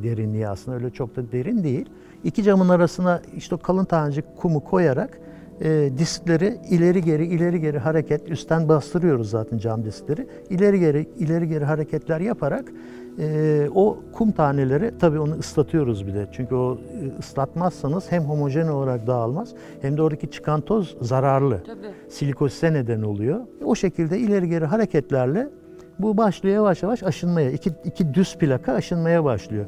derinliği 0.04 0.48
aslında 0.48 0.78
öyle 0.78 0.90
çok 0.90 1.16
da 1.16 1.32
derin 1.32 1.64
değil. 1.64 1.90
İki 2.24 2.44
camın 2.44 2.70
arasına 2.70 3.22
işte 3.38 3.56
o 3.56 3.58
kalın 3.58 3.86
tanecik 3.86 4.26
kumu 4.38 4.64
koyarak 4.64 5.20
e, 5.62 5.90
diskleri 5.98 6.58
ileri 6.70 7.02
geri 7.02 7.26
ileri 7.26 7.62
geri 7.62 7.80
hareket 7.80 8.30
üstten 8.30 8.70
bastırıyoruz 8.70 9.30
zaten 9.30 9.58
cam 9.58 9.86
diskleri. 9.86 10.28
İleri 10.50 10.80
geri 10.80 11.10
ileri 11.18 11.48
geri 11.48 11.66
hareketler 11.66 12.20
yaparak 12.20 12.72
e, 13.20 13.68
o 13.76 13.98
kum 14.14 14.32
taneleri 14.32 14.92
tabii 15.00 15.20
onu 15.20 15.40
ıslatıyoruz 15.40 16.08
bir 16.08 16.14
de. 16.14 16.28
Çünkü 16.32 16.56
o 16.56 16.78
e, 16.78 17.20
ıslatmazsanız 17.20 18.12
hem 18.12 18.24
homojen 18.24 18.68
olarak 18.68 19.08
dağılmaz 19.08 19.54
hem 19.82 19.98
de 19.98 20.02
oradaki 20.02 20.32
çıkan 20.32 20.62
toz 20.62 20.98
zararlı. 21.02 21.64
Silikosise 22.10 22.74
neden 22.74 23.02
oluyor. 23.02 23.40
O 23.66 23.76
şekilde 23.76 24.20
ileri 24.20 24.50
geri 24.50 24.66
hareketlerle 24.66 25.50
bu 26.00 26.18
başlıyor 26.18 26.56
yavaş 26.56 26.84
yavaş 26.84 27.04
aşınmaya. 27.04 27.52
İki, 27.52 27.72
iki 27.84 28.14
düz 28.14 28.38
plaka 28.38 28.74
aşınmaya 28.74 29.24
başlıyor. 29.24 29.66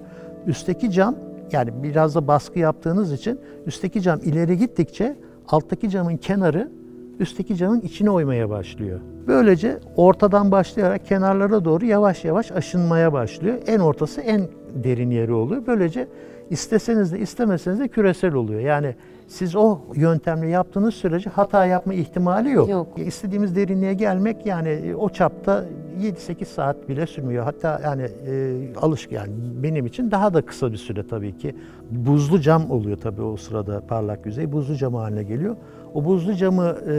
Üstteki 0.48 0.92
cam 0.92 1.16
yani 1.52 1.84
biraz 1.84 2.16
da 2.16 2.28
baskı 2.28 2.60
yaptığınız 2.60 3.14
için 3.14 3.40
üstteki 3.66 4.02
cam 4.02 4.20
ileri 4.24 4.58
gittikçe 4.58 5.16
alttaki 5.48 5.90
camın 5.90 6.18
kenarı 6.18 6.72
üstteki 7.20 7.56
camın 7.56 7.82
içine 7.82 8.10
oymaya 8.10 8.50
başlıyor. 8.50 9.00
Böylece 9.28 9.80
ortadan 9.96 10.52
başlayarak 10.52 11.06
kenarlara 11.06 11.66
doğru 11.66 11.86
yavaş 11.86 12.26
yavaş 12.26 12.52
aşınmaya 12.52 13.14
başlıyor. 13.14 13.58
En 13.68 13.80
ortası 13.80 14.22
en 14.22 14.42
derin 14.74 15.12
yeri 15.12 15.34
oluyor. 15.34 15.64
Böylece 15.68 16.08
isteseniz 16.50 17.14
de 17.14 17.20
istemeseniz 17.20 17.80
de 17.80 17.88
küresel 17.88 18.34
oluyor. 18.34 18.60
Yani 18.60 18.96
siz 19.28 19.56
o 19.56 19.80
yöntemle 19.96 20.48
yaptığınız 20.48 20.94
sürece 20.94 21.30
hata 21.30 21.66
yapma 21.66 21.94
ihtimali 21.94 22.50
yok. 22.50 22.70
Yok. 22.70 22.88
İstediğimiz 22.98 23.56
derinliğe 23.56 23.94
gelmek 23.94 24.46
yani 24.46 24.70
e, 24.70 24.96
o 24.96 25.10
çapta 25.10 25.66
7-8 26.02 26.46
saat 26.46 26.90
bile 26.90 27.08
sürmüyor. 27.08 27.44
Hatta 27.44 27.82
yani 27.84 28.02
e, 28.02 28.54
alışık 28.82 29.12
yani 29.12 29.32
benim 29.64 29.86
için 29.86 30.12
daha 30.12 30.34
da 30.34 30.42
kısa 30.42 30.72
bir 30.72 30.78
süre 30.78 31.08
tabii 31.08 31.38
ki. 31.38 31.56
Buzlu 31.92 32.42
cam 32.42 32.72
oluyor 32.72 32.98
tabii 32.98 33.22
o 33.22 33.38
sırada 33.38 33.82
parlak 33.88 34.26
yüzey. 34.26 34.52
Buzlu 34.52 34.76
cam 34.76 34.94
haline 34.94 35.24
geliyor. 35.24 35.56
O 35.94 36.06
buzlu 36.06 36.34
camı 36.34 36.64
e, 36.64 36.94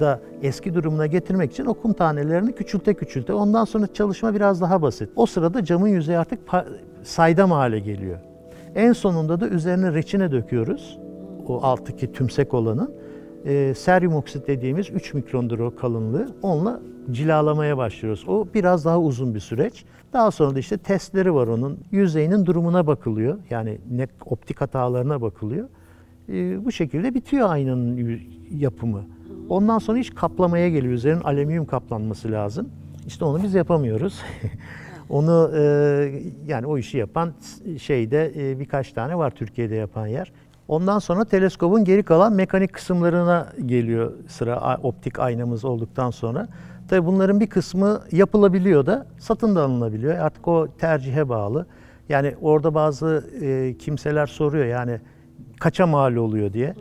da 0.00 0.20
eski 0.42 0.74
durumuna 0.74 1.06
getirmek 1.06 1.52
için 1.52 1.66
o 1.66 1.74
kum 1.74 1.92
tanelerini 1.92 2.52
küçülte 2.52 2.94
küçülte. 2.94 3.32
Ondan 3.32 3.64
sonra 3.64 3.86
çalışma 3.86 4.34
biraz 4.34 4.60
daha 4.60 4.82
basit. 4.82 5.10
O 5.16 5.26
sırada 5.26 5.64
camın 5.64 5.88
yüzeyi 5.88 6.18
artık 6.18 6.38
saydam 7.02 7.50
hale 7.50 7.78
geliyor. 7.78 8.18
En 8.74 8.92
sonunda 8.92 9.40
da 9.40 9.48
üzerine 9.48 9.94
reçine 9.94 10.32
döküyoruz. 10.32 10.98
O 11.48 11.62
alttaki 11.62 12.12
tümsek 12.12 12.54
olanın. 12.54 12.94
E, 13.44 13.74
seryum 13.74 14.14
oksit 14.14 14.46
dediğimiz 14.48 14.90
3 14.90 15.14
mikrondur 15.14 15.58
o 15.58 15.76
kalınlığı. 15.76 16.28
Onunla 16.42 16.80
cilalamaya 17.10 17.76
başlıyoruz. 17.76 18.24
O 18.28 18.46
biraz 18.54 18.84
daha 18.84 19.00
uzun 19.00 19.34
bir 19.34 19.40
süreç. 19.40 19.84
Daha 20.12 20.30
sonra 20.30 20.54
da 20.54 20.58
işte 20.58 20.76
testleri 20.78 21.34
var 21.34 21.46
onun. 21.46 21.78
Yüzeyinin 21.90 22.46
durumuna 22.46 22.86
bakılıyor. 22.86 23.38
Yani 23.50 23.78
ne 23.90 24.06
optik 24.26 24.60
hatalarına 24.60 25.20
bakılıyor. 25.20 25.68
E, 26.28 26.64
bu 26.64 26.72
şekilde 26.72 27.14
bitiyor 27.14 27.50
aynanın 27.50 28.20
yapımı. 28.50 29.04
Ondan 29.48 29.78
sonra 29.78 29.98
iş 29.98 30.10
kaplamaya 30.10 30.68
geliyor. 30.68 30.92
Üzerinin 30.92 31.20
alüminyum 31.20 31.66
kaplanması 31.66 32.32
lazım. 32.32 32.68
İşte 33.06 33.24
onu 33.24 33.42
biz 33.42 33.54
yapamıyoruz. 33.54 34.22
Onu 35.10 35.50
e, 35.56 35.62
yani 36.46 36.66
o 36.66 36.78
işi 36.78 36.98
yapan 36.98 37.32
şeyde 37.78 38.32
e, 38.36 38.60
birkaç 38.60 38.92
tane 38.92 39.18
var 39.18 39.30
Türkiye'de 39.30 39.74
yapan 39.74 40.06
yer. 40.06 40.32
Ondan 40.68 40.98
sonra 40.98 41.24
teleskobun 41.24 41.84
geri 41.84 42.02
kalan 42.02 42.32
mekanik 42.32 42.72
kısımlarına 42.72 43.46
geliyor 43.66 44.12
sıra 44.28 44.78
optik 44.82 45.18
aynamız 45.18 45.64
olduktan 45.64 46.10
sonra. 46.10 46.48
Tabii 46.88 47.06
bunların 47.06 47.40
bir 47.40 47.46
kısmı 47.46 48.00
yapılabiliyor 48.12 48.86
da 48.86 49.06
satın 49.18 49.56
da 49.56 49.62
alınabiliyor. 49.62 50.18
Artık 50.18 50.48
o 50.48 50.68
tercihe 50.78 51.28
bağlı. 51.28 51.66
Yani 52.08 52.34
orada 52.42 52.74
bazı 52.74 53.24
e, 53.42 53.74
kimseler 53.78 54.26
soruyor 54.26 54.66
yani 54.66 55.00
kaça 55.60 55.86
mal 55.86 56.16
oluyor 56.16 56.52
diye. 56.52 56.74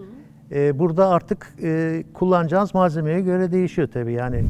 E, 0.52 0.80
burada 0.80 1.08
artık 1.10 1.56
e, 1.64 2.04
kullanacağınız 2.14 2.74
malzemeye 2.74 3.22
göre 3.22 3.52
değişiyor 3.52 3.88
tabii 3.94 4.14
yani. 4.14 4.44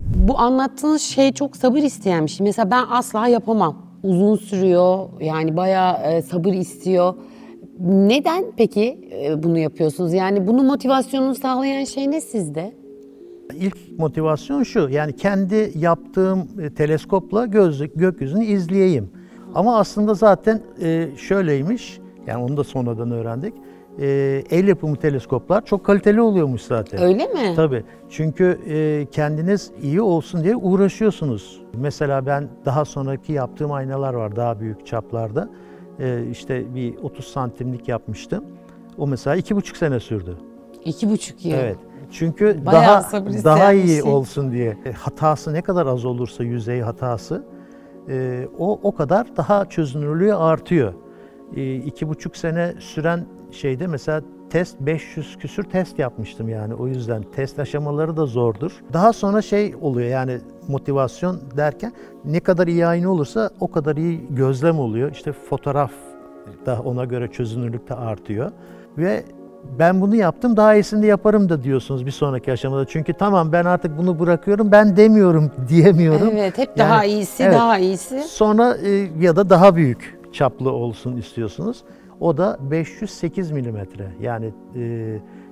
Bu 0.00 0.38
anlattığınız 0.38 1.02
şey 1.02 1.32
çok 1.32 1.56
sabır 1.56 1.78
isteyen 1.78 2.26
bir 2.26 2.30
şey. 2.30 2.46
Mesela 2.46 2.70
ben 2.70 2.84
asla 2.90 3.28
yapamam. 3.28 3.76
Uzun 4.02 4.36
sürüyor. 4.36 5.08
Yani 5.20 5.56
bayağı 5.56 5.96
e, 5.96 6.22
sabır 6.22 6.52
istiyor. 6.52 7.14
Neden 7.80 8.44
peki 8.56 9.10
e, 9.22 9.42
bunu 9.42 9.58
yapıyorsunuz? 9.58 10.12
Yani 10.12 10.46
bunu 10.46 10.62
motivasyonunu 10.62 11.34
sağlayan 11.34 11.84
şey 11.84 12.10
ne 12.10 12.20
sizde? 12.20 12.72
İlk 13.54 13.98
motivasyon 13.98 14.62
şu, 14.62 14.88
yani 14.88 15.16
kendi 15.16 15.72
yaptığım 15.74 16.48
e, 16.62 16.70
teleskopla 16.74 17.46
gözlük 17.46 17.94
gökyüzünü 17.94 18.44
izleyeyim. 18.44 19.10
Ama 19.54 19.78
aslında 19.78 20.14
zaten 20.14 20.60
e, 20.82 21.08
şöyleymiş, 21.16 22.00
yani 22.26 22.44
onu 22.44 22.56
da 22.56 22.64
sonradan 22.64 23.10
öğrendik. 23.10 23.54
El 24.50 24.68
yapımı 24.68 24.96
teleskoplar 24.96 25.64
çok 25.64 25.84
kaliteli 25.84 26.20
oluyormuş 26.20 26.62
zaten. 26.62 27.02
Öyle 27.02 27.26
mi? 27.26 27.52
Tabii. 27.56 27.84
Çünkü 28.10 28.58
kendiniz 29.12 29.70
iyi 29.82 30.00
olsun 30.00 30.44
diye 30.44 30.56
uğraşıyorsunuz. 30.56 31.62
Mesela 31.74 32.26
ben 32.26 32.48
daha 32.64 32.84
sonraki 32.84 33.32
yaptığım 33.32 33.72
aynalar 33.72 34.14
var 34.14 34.36
daha 34.36 34.60
büyük 34.60 34.86
çaplarda. 34.86 35.48
E, 36.00 36.24
işte 36.30 36.74
bir 36.74 36.96
30 36.96 37.24
santimlik 37.24 37.88
yapmıştım. 37.88 38.44
O 38.98 39.06
mesela 39.06 39.36
iki 39.36 39.56
buçuk 39.56 39.76
sene 39.76 40.00
sürdü. 40.00 40.36
İki 40.84 41.10
buçuk 41.10 41.44
yıl. 41.44 41.54
Evet. 41.54 41.76
Çünkü 42.10 42.66
Bayağı 42.66 43.02
daha 43.12 43.44
daha 43.44 43.72
iyi 43.72 43.88
şey. 43.88 44.02
olsun 44.02 44.52
diye. 44.52 44.78
E, 44.84 44.92
Hatası 44.92 45.52
ne 45.52 45.62
kadar 45.62 45.86
az 45.86 46.04
olursa 46.04 46.44
yüzey 46.44 46.80
hatası 46.80 47.44
e, 48.08 48.46
o 48.58 48.80
o 48.82 48.94
kadar 48.94 49.36
daha 49.36 49.64
çözünürlüğü 49.64 50.34
artıyor. 50.34 50.94
E, 51.56 51.74
iki 51.74 52.08
buçuk 52.08 52.36
sene 52.36 52.74
süren 52.78 53.26
şeyde 53.50 53.86
mesela 53.86 54.22
test 54.50 54.80
500 54.80 55.38
küsür 55.38 55.64
test 55.64 55.98
yapmıştım 55.98 56.48
yani 56.48 56.74
o 56.74 56.86
yüzden 56.86 57.22
test 57.22 57.58
aşamaları 57.58 58.16
da 58.16 58.26
zordur. 58.26 58.72
Daha 58.92 59.12
sonra 59.12 59.42
şey 59.42 59.74
oluyor 59.80 60.08
yani 60.08 60.38
motivasyon 60.68 61.40
derken 61.56 61.92
ne 62.24 62.40
kadar 62.40 62.66
iyi 62.66 62.86
ayna 62.86 63.10
olursa 63.10 63.50
o 63.60 63.70
kadar 63.70 63.96
iyi 63.96 64.26
gözlem 64.30 64.78
oluyor. 64.78 65.12
İşte 65.12 65.32
fotoğraf 65.32 65.90
da 66.66 66.80
ona 66.84 67.04
göre 67.04 67.28
çözünürlük 67.28 67.88
de 67.88 67.94
artıyor 67.94 68.52
ve 68.98 69.24
ben 69.78 70.00
bunu 70.00 70.16
yaptım 70.16 70.56
daha 70.56 70.74
iyisini 70.74 71.02
de 71.02 71.06
yaparım 71.06 71.48
da 71.48 71.62
diyorsunuz 71.62 72.06
bir 72.06 72.10
sonraki 72.10 72.52
aşamada. 72.52 72.84
Çünkü 72.84 73.12
tamam 73.12 73.52
ben 73.52 73.64
artık 73.64 73.98
bunu 73.98 74.18
bırakıyorum 74.18 74.72
ben 74.72 74.96
demiyorum 74.96 75.50
diyemiyorum. 75.68 76.28
Evet, 76.32 76.58
hep 76.58 76.78
daha 76.78 77.04
Yani, 77.04 77.12
iyisi, 77.12 77.42
evet. 77.42 77.54
daha 77.54 77.78
iyisi. 77.78 78.20
Sonra 78.22 78.76
e, 78.76 78.90
ya 79.20 79.36
da 79.36 79.50
daha 79.50 79.76
büyük 79.76 80.18
çaplı 80.32 80.72
olsun 80.72 81.16
istiyorsunuz. 81.16 81.84
O 82.20 82.36
da 82.36 82.58
508 82.60 83.50
milimetre 83.50 84.06
yani 84.20 84.54
e, 84.74 84.80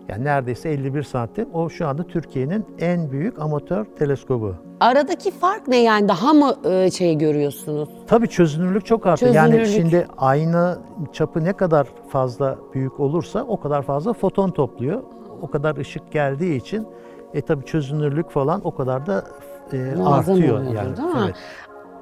yani 0.09 0.25
neredeyse 0.25 0.71
51 0.71 1.03
santim. 1.03 1.49
O 1.55 1.69
şu 1.69 1.87
anda 1.89 2.03
Türkiye'nin 2.03 2.67
en 2.79 3.11
büyük 3.11 3.41
amatör 3.41 3.85
teleskobu. 3.85 4.55
Aradaki 4.81 5.31
fark 5.31 5.69
ne 5.69 5.83
yani? 5.83 6.09
Daha 6.09 6.33
mı 6.33 6.55
e, 6.65 6.91
şey 6.91 7.19
görüyorsunuz? 7.19 7.89
Tabii 8.07 8.29
çözünürlük 8.29 8.87
çok 8.87 9.07
artıyor. 9.07 9.35
Yani 9.35 9.67
şimdi 9.67 10.07
ayna 10.19 10.79
çapı 11.13 11.45
ne 11.45 11.53
kadar 11.53 11.87
fazla 12.09 12.59
büyük 12.75 13.01
olursa 13.01 13.45
o 13.49 13.61
kadar 13.61 13.83
fazla 13.83 14.13
foton 14.13 14.51
topluyor. 14.51 15.03
O 15.43 15.51
kadar 15.51 15.77
ışık 15.77 16.13
geldiği 16.13 16.57
için 16.57 16.87
e 17.35 17.41
tabii 17.41 17.65
çözünürlük 17.65 18.31
falan 18.31 18.61
o 18.65 18.75
kadar 18.75 19.07
da 19.07 19.25
e, 19.73 19.77
Muazzam 19.77 20.35
artıyor 20.35 20.59
oluyordur, 20.61 20.75
yani. 20.77 20.97
değil 20.97 21.09
mi? 21.09 21.15
Evet. 21.25 21.35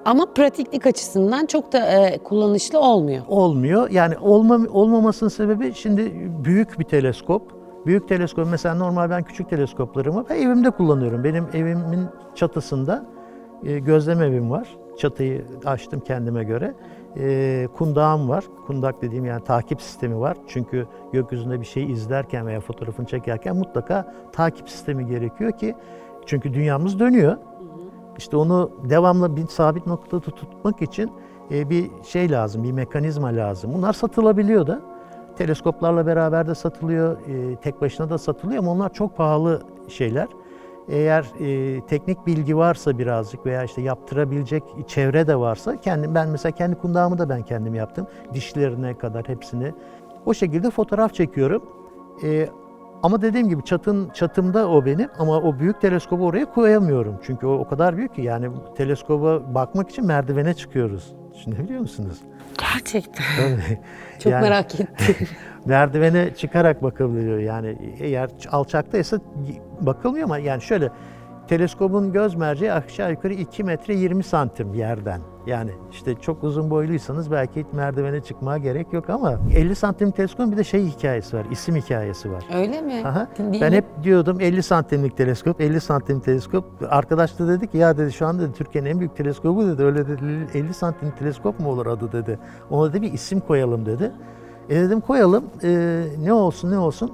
Ama 0.05 0.27
pratiklik 0.35 0.87
açısından 0.87 1.47
çok 1.47 1.73
da 1.73 1.87
e, 1.87 2.19
kullanışlı 2.19 2.81
olmuyor. 2.81 3.23
olmuyor. 3.29 3.91
Yani 3.91 4.19
olma, 4.19 4.59
olmamasının 4.73 5.31
sebebi 5.31 5.75
şimdi 5.75 6.13
büyük 6.45 6.79
bir 6.79 6.85
teleskop. 6.85 7.43
Büyük 7.87 8.09
teleskop 8.09 8.49
mesela 8.51 8.75
normal 8.75 9.11
ben 9.11 9.23
küçük 9.23 9.51
teleskoplarımı 9.51 10.25
evimde 10.31 10.71
kullanıyorum. 10.71 11.25
Benim 11.25 11.47
evimin 11.53 12.09
çatısında 12.35 13.07
e, 13.65 13.79
gözlem 13.79 14.23
evim 14.23 14.51
var. 14.51 14.69
Çatıyı 14.99 15.45
açtım 15.65 16.01
kendime 16.01 16.45
göre. 16.45 16.75
E, 17.17 17.69
kundağım 17.77 18.29
var. 18.29 18.45
Kundak 18.67 19.03
dediğim 19.03 19.25
yani 19.25 19.45
takip 19.45 19.83
sistemi 19.83 20.21
var. 20.21 20.37
Çünkü 20.47 20.87
gökyüzünde 21.13 21.61
bir 21.61 21.67
şey 21.67 21.93
izlerken 21.93 22.47
veya 22.47 22.61
fotoğrafını 22.61 23.07
çekerken 23.07 23.57
mutlaka 23.57 24.15
takip 24.33 24.69
sistemi 24.69 25.07
gerekiyor 25.07 25.53
ki 25.53 25.75
çünkü 26.27 26.55
dünyamız 26.55 26.99
dönüyor. 26.99 27.37
İşte 28.19 28.37
onu 28.37 28.71
devamlı 28.91 29.37
bir 29.37 29.47
sabit 29.47 29.87
noktada 29.87 30.21
tutmak 30.21 30.83
için 30.83 31.13
e, 31.51 31.71
bir 31.71 31.91
şey 32.03 32.31
lazım, 32.31 32.65
bir 32.65 32.73
mekanizma 32.73 33.29
lazım. 33.29 33.75
Bunlar 33.75 33.93
satılabiliyor 33.93 34.67
da. 34.67 34.81
Teleskoplarla 35.37 36.07
beraber 36.07 36.47
de 36.47 36.55
satılıyor, 36.55 37.17
e, 37.29 37.57
tek 37.57 37.81
başına 37.81 38.11
da 38.11 38.19
satılıyor 38.19 38.59
ama 38.59 38.73
onlar 38.73 38.93
çok 38.93 39.17
pahalı 39.17 39.63
şeyler. 39.89 40.29
Eğer 40.89 41.25
e, 41.41 41.81
teknik 41.81 42.27
bilgi 42.27 42.57
varsa 42.57 42.99
birazcık 42.99 43.47
veya 43.47 43.65
işte 43.65 43.83
yaptırabilecek 43.83 44.63
çevre 44.87 45.27
de 45.27 45.37
varsa 45.37 45.81
kendim 45.81 46.15
ben 46.15 46.29
mesela 46.29 46.53
kendi 46.53 46.77
kundağımı 46.77 47.19
da 47.19 47.29
ben 47.29 47.43
kendim 47.43 47.75
yaptım. 47.75 48.07
Dişlerine 48.35 48.99
kadar 48.99 49.29
hepsini. 49.29 49.75
O 50.27 50.35
şekilde 50.35 50.71
fotoğraf 50.71 51.15
çekiyorum. 51.15 51.63
E, 52.23 52.49
ama 53.05 53.23
dediğim 53.23 53.49
gibi 53.49 53.65
çatın 53.65 54.11
çatımda 54.11 54.69
o 54.69 54.85
benim 54.85 55.09
ama 55.19 55.37
o 55.37 55.59
büyük 55.59 55.81
teleskobu 55.81 56.25
oraya 56.27 56.45
koyamıyorum. 56.45 57.21
Çünkü 57.27 57.47
o 57.47 57.53
o 57.53 57.69
kadar 57.69 57.97
büyük 57.97 58.15
ki 58.15 58.23
yani 58.23 58.49
teleskoba 58.77 59.55
bakmak 59.55 59.91
için 59.91 60.07
merdivene 60.07 60.55
çıkıyoruz. 60.55 61.15
Düşünebiliyor 61.35 61.81
musunuz? 61.81 62.21
Gerçekten. 62.73 63.25
Tabii. 63.37 63.79
Çok 64.19 64.33
Yani 64.33 64.43
merak 64.43 64.81
ettim. 64.81 65.29
Merdivene 65.65 66.35
çıkarak 66.35 66.83
bakılıyor 66.83 67.39
yani 67.39 67.97
eğer 68.01 68.31
alçaktaysa 68.51 69.19
bakılmıyor 69.81 70.25
ama 70.25 70.39
yani 70.39 70.63
şöyle 70.63 70.91
teleskobun 71.49 72.13
göz 72.13 72.35
merceği 72.35 72.73
aşağı 72.73 73.11
yukarı 73.11 73.33
2 73.33 73.65
metre 73.65 73.95
20 73.95 74.23
santim 74.23 74.75
yerden. 74.75 75.21
Yani 75.47 75.71
işte 75.93 76.15
çok 76.15 76.45
uzun 76.45 76.71
boyluysanız 76.71 77.31
belki 77.31 77.61
hiç 77.61 77.67
merdivene 77.73 78.21
çıkmaya 78.21 78.59
gerek 78.59 78.93
yok 78.93 79.11
ama 79.11 79.39
50 79.55 79.75
santim 79.75 80.11
teleskobun 80.11 80.53
bir 80.53 80.57
de 80.57 80.65
şey 80.65 80.87
hikayesi 80.87 81.37
var, 81.37 81.47
isim 81.51 81.77
hikayesi 81.77 82.33
var. 82.33 82.45
Öyle 82.55 82.81
mi? 82.81 83.03
Aha. 83.07 83.29
Ben 83.61 83.73
hep 83.73 83.85
diyordum 84.03 84.41
50 84.41 84.63
santimlik 84.63 85.17
teleskop, 85.17 85.61
50 85.61 85.81
santim 85.81 86.21
teleskop. 86.21 86.65
Arkadaş 86.89 87.39
da 87.39 87.49
dedi 87.49 87.71
ki 87.71 87.79
ya 87.79 87.99
dedi 87.99 88.13
şu 88.13 88.27
anda 88.27 88.53
Türkiye'nin 88.53 88.91
en 88.91 88.99
büyük 88.99 89.17
teleskobu 89.17 89.67
dedi. 89.67 89.83
Öyle 89.83 90.09
dedi 90.09 90.49
50 90.55 90.75
santim 90.75 91.11
teleskop 91.11 91.61
mu 91.61 91.69
olur 91.69 91.87
adı 91.87 92.13
dedi. 92.13 92.39
Ona 92.71 92.93
dedi 92.93 93.03
bir 93.03 93.13
isim 93.13 93.41
koyalım 93.41 93.87
dedi. 93.87 94.13
E 94.69 94.77
dedim 94.77 95.01
koyalım 95.01 95.45
e, 95.63 96.03
ne 96.25 96.33
olsun 96.33 96.71
ne 96.71 96.79
olsun. 96.79 97.13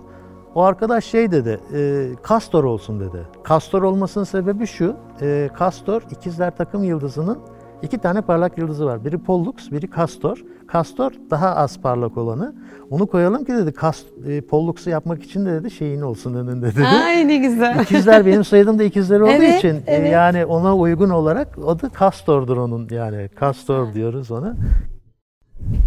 O 0.54 0.62
arkadaş 0.62 1.04
şey 1.04 1.30
dedi, 1.30 1.60
e, 1.74 2.08
Castor 2.28 2.64
olsun 2.64 3.00
dedi. 3.00 3.26
Castor 3.48 3.82
olmasının 3.82 4.24
sebebi 4.24 4.66
şu, 4.66 4.96
e, 5.22 5.50
Castor 5.58 6.02
ikizler 6.10 6.56
takım 6.56 6.84
yıldızının 6.84 7.38
iki 7.82 7.98
tane 7.98 8.20
parlak 8.20 8.58
yıldızı 8.58 8.86
var. 8.86 9.04
Biri 9.04 9.18
Pollux, 9.18 9.70
biri 9.72 9.90
Castor. 9.96 10.44
Castor 10.72 11.12
daha 11.30 11.56
az 11.56 11.80
parlak 11.80 12.16
olanı. 12.16 12.54
Onu 12.90 13.06
koyalım 13.06 13.44
ki 13.44 13.52
dedi, 13.52 13.74
Cast, 13.80 14.06
e, 14.26 14.40
Pollux'u 14.40 14.90
yapmak 14.90 15.22
için 15.22 15.46
de 15.46 15.52
dedi 15.52 15.70
şeyin 15.70 16.00
olsun 16.00 16.34
önünde 16.34 16.66
dedi. 16.66 16.86
Ay 16.86 17.28
ne 17.28 17.36
güzel. 17.36 17.80
İkizler 17.80 18.26
benim 18.26 18.44
soyadım 18.44 18.78
da 18.78 18.82
ikizler 18.82 19.20
olduğu 19.20 19.30
Evet, 19.30 19.58
için 19.58 19.74
e, 19.74 19.82
evet. 19.86 20.12
yani 20.12 20.44
ona 20.44 20.76
uygun 20.76 21.10
olarak 21.10 21.58
adı 21.66 21.90
Castor'dur 22.00 22.56
onun 22.56 22.88
yani. 22.90 23.28
Castor 23.40 23.94
diyoruz 23.94 24.30
ona. 24.30 24.56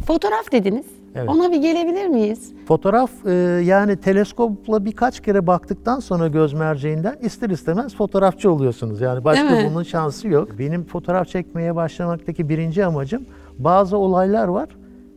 Fotoğraf 0.07 0.51
dediniz. 0.51 0.85
Evet. 1.15 1.29
Ona 1.29 1.51
bir 1.51 1.57
gelebilir 1.57 2.07
miyiz? 2.07 2.53
Fotoğraf 2.67 3.25
e, 3.25 3.31
yani 3.65 3.97
teleskopla 3.97 4.85
birkaç 4.85 5.19
kere 5.19 5.47
baktıktan 5.47 5.99
sonra 5.99 6.27
göz 6.27 6.53
merceğinden 6.53 7.15
ister 7.21 7.49
istemez 7.49 7.95
fotoğrafçı 7.95 8.51
oluyorsunuz. 8.51 9.01
Yani 9.01 9.23
başka 9.23 9.69
bunun 9.69 9.83
şansı 9.83 10.27
yok. 10.27 10.49
Benim 10.59 10.83
fotoğraf 10.83 11.27
çekmeye 11.27 11.75
başlamaktaki 11.75 12.49
birinci 12.49 12.85
amacım 12.85 13.25
bazı 13.57 13.97
olaylar 13.97 14.47
var. 14.47 14.69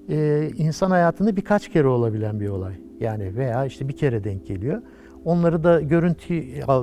E, 0.09 0.49
insan 0.57 0.91
hayatında 0.91 1.37
birkaç 1.37 1.69
kere 1.69 1.89
olabilen 1.89 2.41
bir 2.41 2.49
olay. 2.49 2.75
Yani 3.01 3.37
veya 3.37 3.65
işte 3.65 3.89
bir 3.89 3.97
kere 3.97 4.25
denk 4.25 4.47
geliyor. 4.47 4.83
Onları 5.25 5.65
da 5.65 5.81
görüntü 5.81 6.35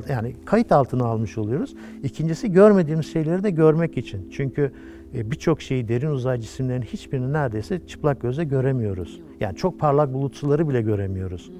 yani 0.10 0.36
kayıt 0.45 0.71
altına 0.71 1.06
almış 1.06 1.38
oluyoruz. 1.38 1.76
İkincisi 2.04 2.52
görmediğimiz 2.52 3.13
şeyleri 3.13 3.43
de 3.43 3.49
görmek 3.49 3.97
için. 3.97 4.30
Çünkü 4.32 4.71
birçok 5.13 5.62
şeyi 5.62 5.88
derin 5.88 6.10
uzay 6.10 6.39
cisimlerinin 6.39 6.86
hiçbirini 6.86 7.34
neredeyse 7.34 7.88
çıplak 7.88 8.21
gözle 8.21 8.43
göremiyoruz. 8.43 9.19
Yani 9.39 9.56
çok 9.56 9.80
parlak 9.80 10.13
bulut 10.13 10.36
suları 10.36 10.69
bile 10.69 10.82
göremiyoruz. 10.82 11.52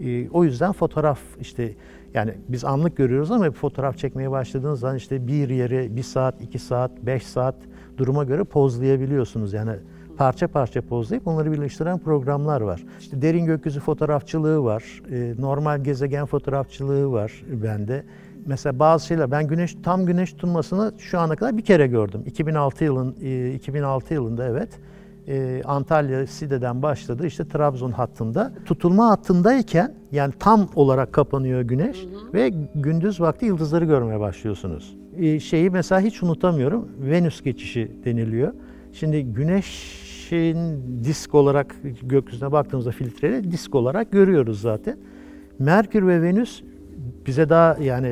E, 0.00 0.28
o 0.28 0.44
yüzden 0.44 0.72
fotoğraf 0.72 1.20
işte 1.40 1.74
yani 2.14 2.34
biz 2.48 2.64
anlık 2.64 2.96
görüyoruz 2.96 3.30
ama 3.30 3.50
fotoğraf 3.50 3.98
çekmeye 3.98 4.30
başladığınız 4.30 4.80
zaman 4.80 4.96
işte 4.96 5.26
bir 5.26 5.48
yeri 5.48 5.96
bir 5.96 6.02
saat, 6.02 6.42
iki 6.42 6.58
saat, 6.58 6.90
beş 7.02 7.22
saat 7.22 7.54
duruma 7.96 8.24
göre 8.24 8.44
pozlayabiliyorsunuz. 8.44 9.52
Yani 9.52 9.72
parça 10.16 10.48
parça 10.48 10.82
pozlayıp 10.82 11.26
onları 11.26 11.52
birleştiren 11.52 11.98
programlar 11.98 12.60
var. 12.60 12.84
İşte 13.00 13.22
derin 13.22 13.46
gökyüzü 13.46 13.80
fotoğrafçılığı 13.80 14.64
var, 14.64 15.02
e, 15.10 15.34
normal 15.38 15.84
gezegen 15.84 16.26
fotoğrafçılığı 16.26 17.12
var 17.12 17.44
bende. 17.48 18.04
Mesela 18.46 18.78
bazı 18.78 19.06
şeyler 19.06 19.30
ben 19.30 19.46
güneş 19.46 19.76
tam 19.82 20.06
güneş 20.06 20.32
tutulmasını 20.32 20.92
şu 20.98 21.18
ana 21.18 21.36
kadar 21.36 21.56
bir 21.56 21.62
kere 21.62 21.86
gördüm. 21.86 22.22
2006 22.26 22.84
yılın 22.84 23.16
e, 23.22 23.54
2006 23.54 24.14
yılında 24.14 24.48
evet. 24.48 24.68
E, 25.28 25.62
Antalya 25.64 26.26
Side'den 26.26 26.82
başladı. 26.82 27.26
İşte 27.26 27.48
Trabzon 27.48 27.90
hattında. 27.90 28.52
Tutulma 28.64 29.08
hattındayken 29.08 29.94
yani 30.12 30.32
tam 30.38 30.68
olarak 30.74 31.12
kapanıyor 31.12 31.60
güneş 31.60 32.06
ve 32.34 32.52
gündüz 32.74 33.20
vakti 33.20 33.46
yıldızları 33.46 33.84
görmeye 33.84 34.20
başlıyorsunuz. 34.20 34.96
E, 35.16 35.40
şeyi 35.40 35.70
mesela 35.70 36.00
hiç 36.00 36.22
unutamıyorum. 36.22 36.88
Venüs 36.98 37.42
geçişi 37.42 37.92
deniliyor. 38.04 38.52
Şimdi 38.92 39.24
güneşin 39.24 40.82
disk 41.04 41.34
olarak 41.34 41.76
gökyüzüne 42.02 42.52
baktığımızda 42.52 42.90
filtreyle 42.90 43.50
disk 43.50 43.74
olarak 43.74 44.12
görüyoruz 44.12 44.60
zaten. 44.60 44.98
Merkür 45.58 46.06
ve 46.06 46.22
Venüs 46.22 46.62
bize 47.26 47.48
daha 47.48 47.76
yani 47.80 48.06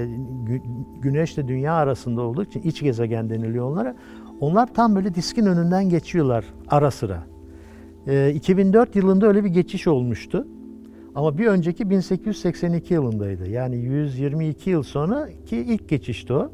gü- 0.49 0.63
güneşle 1.03 1.49
dünya 1.49 1.73
arasında 1.75 2.23
olduğu 2.23 2.45
için 2.45 2.63
iç 2.63 2.81
gezegen 2.81 3.31
deniliyor 3.31 3.71
onlara. 3.71 3.97
Onlar 4.41 4.75
tam 4.75 4.95
böyle 4.95 5.15
diskin 5.15 5.47
önünden 5.47 5.89
geçiyorlar 5.89 6.45
ara 6.69 6.91
sıra. 6.91 7.23
Ee, 8.07 8.33
2004 8.35 8.97
yılında 8.97 9.27
öyle 9.27 9.45
bir 9.45 9.49
geçiş 9.49 9.87
olmuştu. 9.87 10.47
Ama 11.15 11.39
bir 11.39 11.47
önceki 11.47 11.91
1882 11.91 12.95
yılındaydı. 12.95 13.51
Yani 13.51 13.77
122 13.77 14.71
yıl 14.71 14.83
sonra 14.83 15.29
ki 15.47 15.57
ilk 15.57 15.89
geçişti 15.89 16.33
o. 16.33 16.51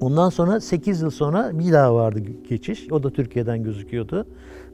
Ondan 0.00 0.28
sonra 0.28 0.60
8 0.60 1.02
yıl 1.02 1.10
sonra 1.10 1.58
bir 1.58 1.72
daha 1.72 1.94
vardı 1.94 2.20
geçiş. 2.48 2.92
O 2.92 3.02
da 3.02 3.10
Türkiye'den 3.10 3.62
gözüküyordu. 3.62 4.26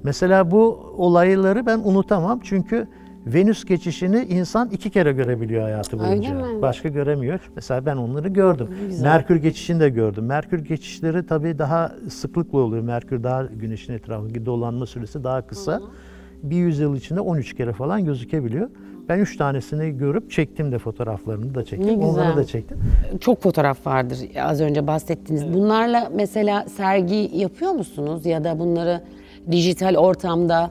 Mesela 0.03 0.51
bu 0.51 0.65
olayları 0.97 1.67
ben 1.67 1.81
unutamam 1.85 2.41
çünkü 2.43 2.89
Venüs 3.35 3.65
geçişini 3.65 4.27
insan 4.31 4.69
iki 4.71 4.91
kere 4.91 5.13
görebiliyor 5.13 5.63
hayatı 5.63 5.99
boyunca. 5.99 6.35
mi? 6.35 6.63
Başka 6.63 6.89
göremiyor. 6.89 7.41
Mesela 7.57 7.87
ben 7.87 7.97
onları 7.97 8.29
gördüm. 8.29 8.69
Güzel. 8.89 9.05
Merkür 9.05 9.37
geçişini 9.37 9.81
de 9.81 9.89
gördüm. 9.89 10.27
Merkür 10.27 10.65
geçişleri 10.65 11.27
tabii 11.27 11.59
daha 11.59 11.93
sıklıkla 12.11 12.59
oluyor. 12.59 12.83
Merkür 12.83 13.23
daha 13.23 13.43
güneşin 13.45 13.93
etrafındaki 13.93 14.47
dolanma 14.47 14.87
süresi 14.87 15.25
daha 15.25 15.47
kısa. 15.47 15.81
Bir 16.43 16.57
yüzyıl 16.57 16.97
içinde 16.97 17.21
13 17.21 17.57
kere 17.57 17.73
falan 17.73 18.05
gözükebiliyor. 18.05 18.71
Ben 19.09 19.19
üç 19.19 19.37
tanesini 19.37 19.99
görüp 19.99 20.31
çektim 20.31 20.73
de 20.73 20.79
fotoğraflarını 20.79 21.55
da 21.55 21.65
çektim. 21.65 21.89
Ne 21.89 21.95
güzel. 21.95 22.09
Onları 22.09 22.37
da 22.37 22.45
çektim. 22.45 22.79
Çok 23.21 23.43
fotoğraf 23.43 23.87
vardır 23.87 24.19
az 24.43 24.61
önce 24.61 24.87
bahsettiğiniz. 24.87 25.55
Bunlarla 25.55 26.11
mesela 26.15 26.65
sergi 26.69 27.31
yapıyor 27.35 27.73
musunuz 27.73 28.27
ya 28.27 28.45
da 28.45 28.59
bunları 28.59 29.01
dijital 29.51 29.95
ortamda 29.97 30.71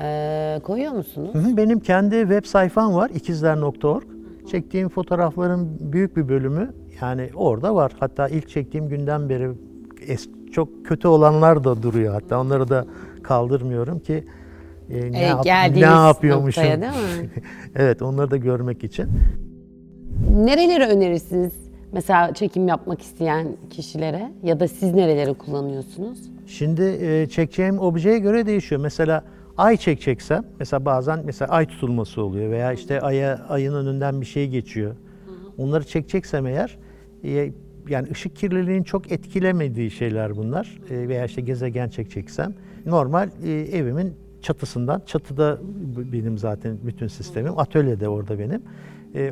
eee, 0.00 0.60
koyuyor 0.62 0.92
musunuz? 0.92 1.30
Hı 1.34 1.38
hı, 1.38 1.56
Benim 1.56 1.80
kendi 1.80 2.20
web 2.20 2.44
sayfam 2.44 2.94
var 2.94 3.10
ikizler.org. 3.14 4.02
Çektiğim 4.50 4.88
fotoğrafların 4.88 5.68
büyük 5.80 6.16
bir 6.16 6.28
bölümü 6.28 6.72
yani 7.00 7.30
orada 7.34 7.74
var. 7.74 7.92
Hatta 8.00 8.28
ilk 8.28 8.48
çektiğim 8.48 8.88
günden 8.88 9.28
beri 9.28 9.50
es- 10.06 10.50
çok 10.52 10.86
kötü 10.86 11.08
olanlar 11.08 11.64
da 11.64 11.82
duruyor. 11.82 12.14
Hatta 12.14 12.40
onları 12.40 12.68
da 12.68 12.86
kaldırmıyorum 13.22 13.98
ki 13.98 14.24
e, 14.90 15.12
ne, 15.12 15.18
E, 15.18 15.22
yap- 15.26 15.46
ne 15.74 15.80
yapıyormuşum. 15.80 16.62
noktaya 16.64 16.80
değil 16.80 16.92
mi? 17.22 17.30
evet 17.76 18.02
onları 18.02 18.30
da 18.30 18.36
görmek 18.36 18.84
için. 18.84 19.06
Nereleri 20.44 20.84
önerirsiniz 20.84 21.52
mesela 21.92 22.34
çekim 22.34 22.68
yapmak 22.68 23.02
isteyen 23.02 23.46
kişilere 23.70 24.32
ya 24.42 24.60
da 24.60 24.68
siz 24.68 24.94
nereleri 24.94 25.34
kullanıyorsunuz? 25.34 26.18
Şimdi 26.46 26.82
e, 26.82 27.26
çekeceğim 27.26 27.78
objeye 27.78 28.18
göre 28.18 28.46
değişiyor. 28.46 28.80
Mesela 28.80 29.24
ay 29.58 29.76
çekeceksem, 29.76 30.44
mesela 30.58 30.84
bazen 30.84 31.20
mesela 31.24 31.50
ay 31.50 31.66
tutulması 31.66 32.22
oluyor 32.22 32.50
veya 32.50 32.72
işte 32.72 33.00
aya 33.00 33.46
ayın 33.48 33.74
önünden 33.74 34.20
bir 34.20 34.26
şey 34.26 34.48
geçiyor. 34.48 34.94
Onları 35.58 35.84
çekeceksem 35.86 36.46
eğer 36.46 36.78
e, 37.24 37.52
yani 37.88 38.08
ışık 38.10 38.36
kirliliğinin 38.36 38.82
çok 38.82 39.12
etkilemediği 39.12 39.90
şeyler 39.90 40.36
bunlar 40.36 40.78
E, 40.90 41.08
veya 41.08 41.24
işte 41.24 41.40
gezegen 41.40 41.88
çekeceksem 41.88 42.54
normal 42.86 43.28
e, 43.44 43.50
evimin 43.50 44.14
çatısından, 44.42 45.02
çatıda 45.06 45.58
benim 46.12 46.38
zaten 46.38 46.78
bütün 46.86 47.06
sistemim, 47.06 47.58
atölyede 47.58 48.08
orada 48.08 48.38
benim. 48.38 48.62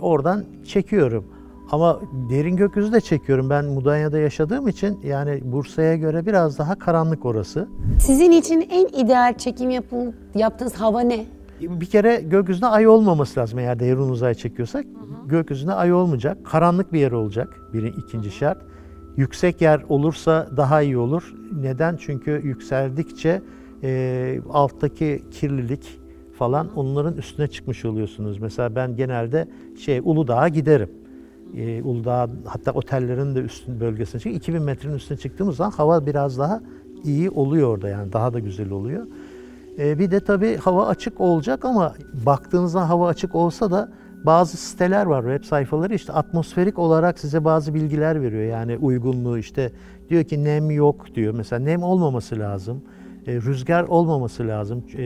Oradan 0.01 0.45
çekiyorum. 0.65 1.25
Ama 1.71 2.01
derin 2.31 2.57
gökyüzü 2.57 2.93
de 2.93 3.01
çekiyorum. 3.01 3.51
Ben 3.51 3.65
Mudanya'da 3.65 4.19
yaşadığım 4.19 4.69
için 4.69 5.01
yani 5.05 5.41
Bursa'ya 5.45 5.97
göre 5.97 6.27
biraz 6.27 6.59
daha 6.59 6.79
karanlık 6.79 7.25
orası. 7.25 7.69
Sizin 8.01 8.31
için 8.31 8.69
en 8.71 9.05
ideal 9.05 9.39
çekim 9.39 9.71
yapın, 9.71 10.15
yaptığınız 10.35 10.75
hava 10.75 11.01
ne? 11.01 11.27
Bir 11.61 11.87
kere 11.87 12.17
gökyüzünde 12.17 12.67
ay 12.67 12.89
olmaması 12.89 13.41
lazım 13.41 13.59
eğer 13.59 13.81
derin 13.81 13.97
uzay 13.99 14.35
çekiyorsak. 14.35 14.85
Gökyüzünde 15.27 15.73
ay 15.73 15.93
olmayacak. 15.93 16.39
Karanlık 16.45 16.93
bir 16.93 17.01
yer 17.01 17.13
olacak. 17.13 17.61
Biri 17.73 17.89
ikinci 17.89 18.31
şart. 18.31 18.59
Yüksek 19.17 19.61
yer 19.61 19.83
olursa 19.89 20.49
daha 20.57 20.83
iyi 20.83 20.99
olur. 20.99 21.35
Neden? 21.61 21.97
Çünkü 21.97 22.41
yükseldikçe 22.45 23.43
e, 23.83 24.41
alttaki 24.53 25.23
kirlilik 25.31 26.01
falan 26.39 26.69
onların 26.77 27.17
üstüne 27.17 27.47
çıkmış 27.47 27.85
oluyorsunuz. 27.85 28.39
Mesela 28.39 28.75
ben 28.75 28.97
genelde 28.97 29.49
şey 29.79 30.01
Uludağ'a 30.05 30.49
giderim. 30.49 30.91
E, 31.57 31.83
Uludağ 31.83 32.29
hatta 32.45 32.73
otellerin 32.73 33.35
de 33.35 33.41
üstün 33.41 33.81
bölgesine 33.81 34.21
çık. 34.21 34.35
2000 34.35 34.63
metrenin 34.63 34.95
üstüne 34.95 35.19
çıktığımız 35.19 35.57
zaman 35.57 35.71
hava 35.71 36.07
biraz 36.07 36.39
daha 36.39 36.61
iyi 37.05 37.31
oluyor 37.31 37.69
orada 37.69 37.89
yani 37.89 38.13
daha 38.13 38.33
da 38.33 38.39
güzel 38.39 38.71
oluyor. 38.71 39.07
Ee, 39.79 39.99
bir 39.99 40.11
de 40.11 40.21
tabii 40.21 40.57
hava 40.57 40.87
açık 40.87 41.21
olacak 41.21 41.65
ama 41.65 41.95
baktığınızda 42.27 42.89
hava 42.89 43.09
açık 43.09 43.35
olsa 43.35 43.71
da 43.71 43.93
bazı 44.25 44.57
siteler 44.57 45.07
var, 45.07 45.23
web 45.23 45.49
sayfaları 45.49 45.95
işte 45.95 46.13
atmosferik 46.13 46.79
olarak 46.79 47.19
size 47.19 47.45
bazı 47.45 47.75
bilgiler 47.75 48.23
veriyor. 48.23 48.43
Yani 48.43 48.77
uygunluğu 48.77 49.39
işte 49.39 49.73
diyor 50.11 50.25
ki 50.25 50.45
nem 50.45 50.71
yok 50.71 51.15
diyor. 51.15 51.35
Mesela 51.35 51.63
nem 51.63 51.83
olmaması 51.83 52.39
lazım. 52.39 52.83
E, 53.27 53.35
rüzgar 53.35 53.85
olmaması 53.85 54.49
lazım. 54.49 54.85
E, 54.97 55.03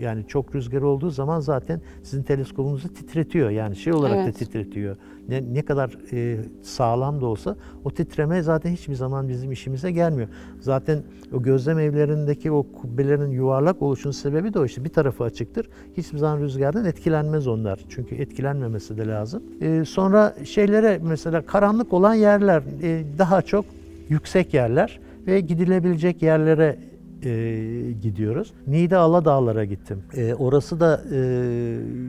yani 0.00 0.24
çok 0.28 0.54
rüzgar 0.54 0.82
olduğu 0.82 1.10
zaman 1.10 1.40
zaten 1.40 1.80
sizin 2.02 2.22
teleskobunuzu 2.22 2.88
titretiyor. 2.88 3.50
Yani 3.50 3.76
şey 3.76 3.92
olarak 3.92 4.16
Evet. 4.16 4.26
da 4.28 4.38
titretiyor. 4.38 4.96
Ne, 5.28 5.54
ne 5.54 5.62
kadar 5.62 5.98
e, 6.12 6.38
sağlam 6.62 7.20
da 7.20 7.26
olsa 7.26 7.56
o 7.84 7.90
titreme 7.90 8.42
zaten 8.42 8.70
hiçbir 8.70 8.94
zaman 8.94 9.28
bizim 9.28 9.52
işimize 9.52 9.90
gelmiyor. 9.90 10.28
Zaten 10.60 11.02
o 11.32 11.42
gözlem 11.42 11.78
evlerindeki 11.78 12.50
o 12.50 12.62
kubbelerin 12.62 13.30
yuvarlak 13.30 13.82
oluşunun 13.82 14.12
sebebi 14.12 14.54
de 14.54 14.58
o 14.58 14.64
işte. 14.64 14.84
Bir 14.84 14.88
tarafı 14.88 15.24
açıktır. 15.24 15.68
Hiçbir 15.96 16.18
zaman 16.18 16.40
rüzgardan 16.40 16.84
etkilenmez 16.84 17.46
onlar. 17.46 17.80
Çünkü 17.88 18.14
etkilenmemesi 18.14 18.98
de 18.98 19.06
lazım. 19.06 19.42
E, 19.60 19.84
sonra 19.84 20.34
şeylere 20.44 21.00
mesela 21.02 21.42
karanlık 21.42 21.92
olan 21.92 22.14
yerler 22.14 22.62
e, 22.82 23.04
daha 23.18 23.42
çok 23.42 23.64
yüksek 24.08 24.54
yerler 24.54 25.00
ve 25.26 25.40
gidilebilecek 25.40 26.22
yerlere 26.22 26.78
e, 27.26 27.92
gidiyoruz. 28.02 28.52
Niğde 28.66 28.96
Aladağlara 28.96 29.64
gittim. 29.64 30.02
E, 30.16 30.34
orası 30.34 30.80
da 30.80 31.02
e, 31.12 31.18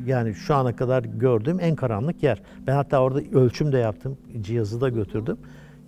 yani 0.06 0.34
şu 0.36 0.56
ana 0.56 0.75
kadar 0.75 1.03
gördüğüm 1.03 1.60
en 1.60 1.75
karanlık 1.75 2.23
yer. 2.23 2.41
Ben 2.67 2.75
hatta 2.75 2.99
orada 2.99 3.21
ölçüm 3.39 3.71
de 3.71 3.77
yaptım. 3.77 4.17
Cihazı 4.41 4.82
da 4.82 4.89
götürdüm. 4.89 5.38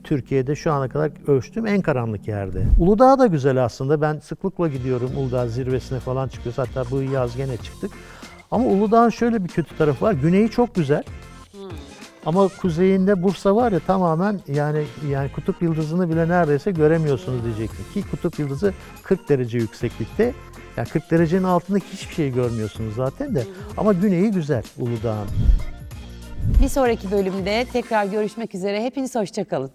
Türkiye'de 0.03 0.55
şu 0.55 0.71
ana 0.71 0.89
kadar 0.89 1.11
ölçtüğüm 1.27 1.67
en 1.67 1.81
karanlık 1.81 2.27
yerde. 2.27 2.63
Uludağ 2.79 3.19
da 3.19 3.27
güzel 3.27 3.65
aslında. 3.65 4.01
Ben 4.01 4.19
sıklıkla 4.19 4.67
gidiyorum 4.67 5.11
Uludağ 5.17 5.47
zirvesine 5.47 5.99
falan 5.99 6.27
çıkıyoruz. 6.27 6.57
Hatta 6.57 6.91
bu 6.91 7.01
yaz 7.01 7.37
gene 7.37 7.57
çıktık. 7.57 7.91
Ama 8.51 8.65
Uludağ'ın 8.65 9.09
şöyle 9.09 9.43
bir 9.43 9.49
kötü 9.49 9.77
tarafı 9.77 10.05
var. 10.05 10.13
Güneyi 10.13 10.49
çok 10.49 10.75
güzel. 10.75 11.03
Ama 12.25 12.47
kuzeyinde 12.47 13.23
Bursa 13.23 13.55
var 13.55 13.71
ya 13.71 13.79
tamamen 13.79 14.39
yani 14.47 14.83
yani 15.09 15.31
kutup 15.31 15.61
yıldızını 15.61 16.09
bile 16.09 16.29
neredeyse 16.29 16.71
göremiyorsunuz 16.71 17.43
diyecektim. 17.43 17.85
Ki 17.93 18.09
kutup 18.11 18.39
yıldızı 18.39 18.73
40 19.03 19.29
derece 19.29 19.57
yükseklikte. 19.57 20.33
Yani 20.77 20.87
40 20.87 21.11
derecenin 21.11 21.43
altındaki 21.43 21.85
hiçbir 21.93 22.13
şey 22.15 22.33
görmüyorsunuz 22.33 22.95
zaten 22.95 23.35
de. 23.35 23.43
Ama 23.77 23.93
güneyi 23.93 24.31
güzel 24.31 24.63
Uludağ'ın. 24.77 25.27
Bir 26.63 26.69
sonraki 26.69 27.11
bölümde 27.11 27.65
tekrar 27.73 28.05
görüşmek 28.05 28.55
üzere. 28.55 28.83
Hepiniz 28.83 29.15
hoşçakalın. 29.15 29.71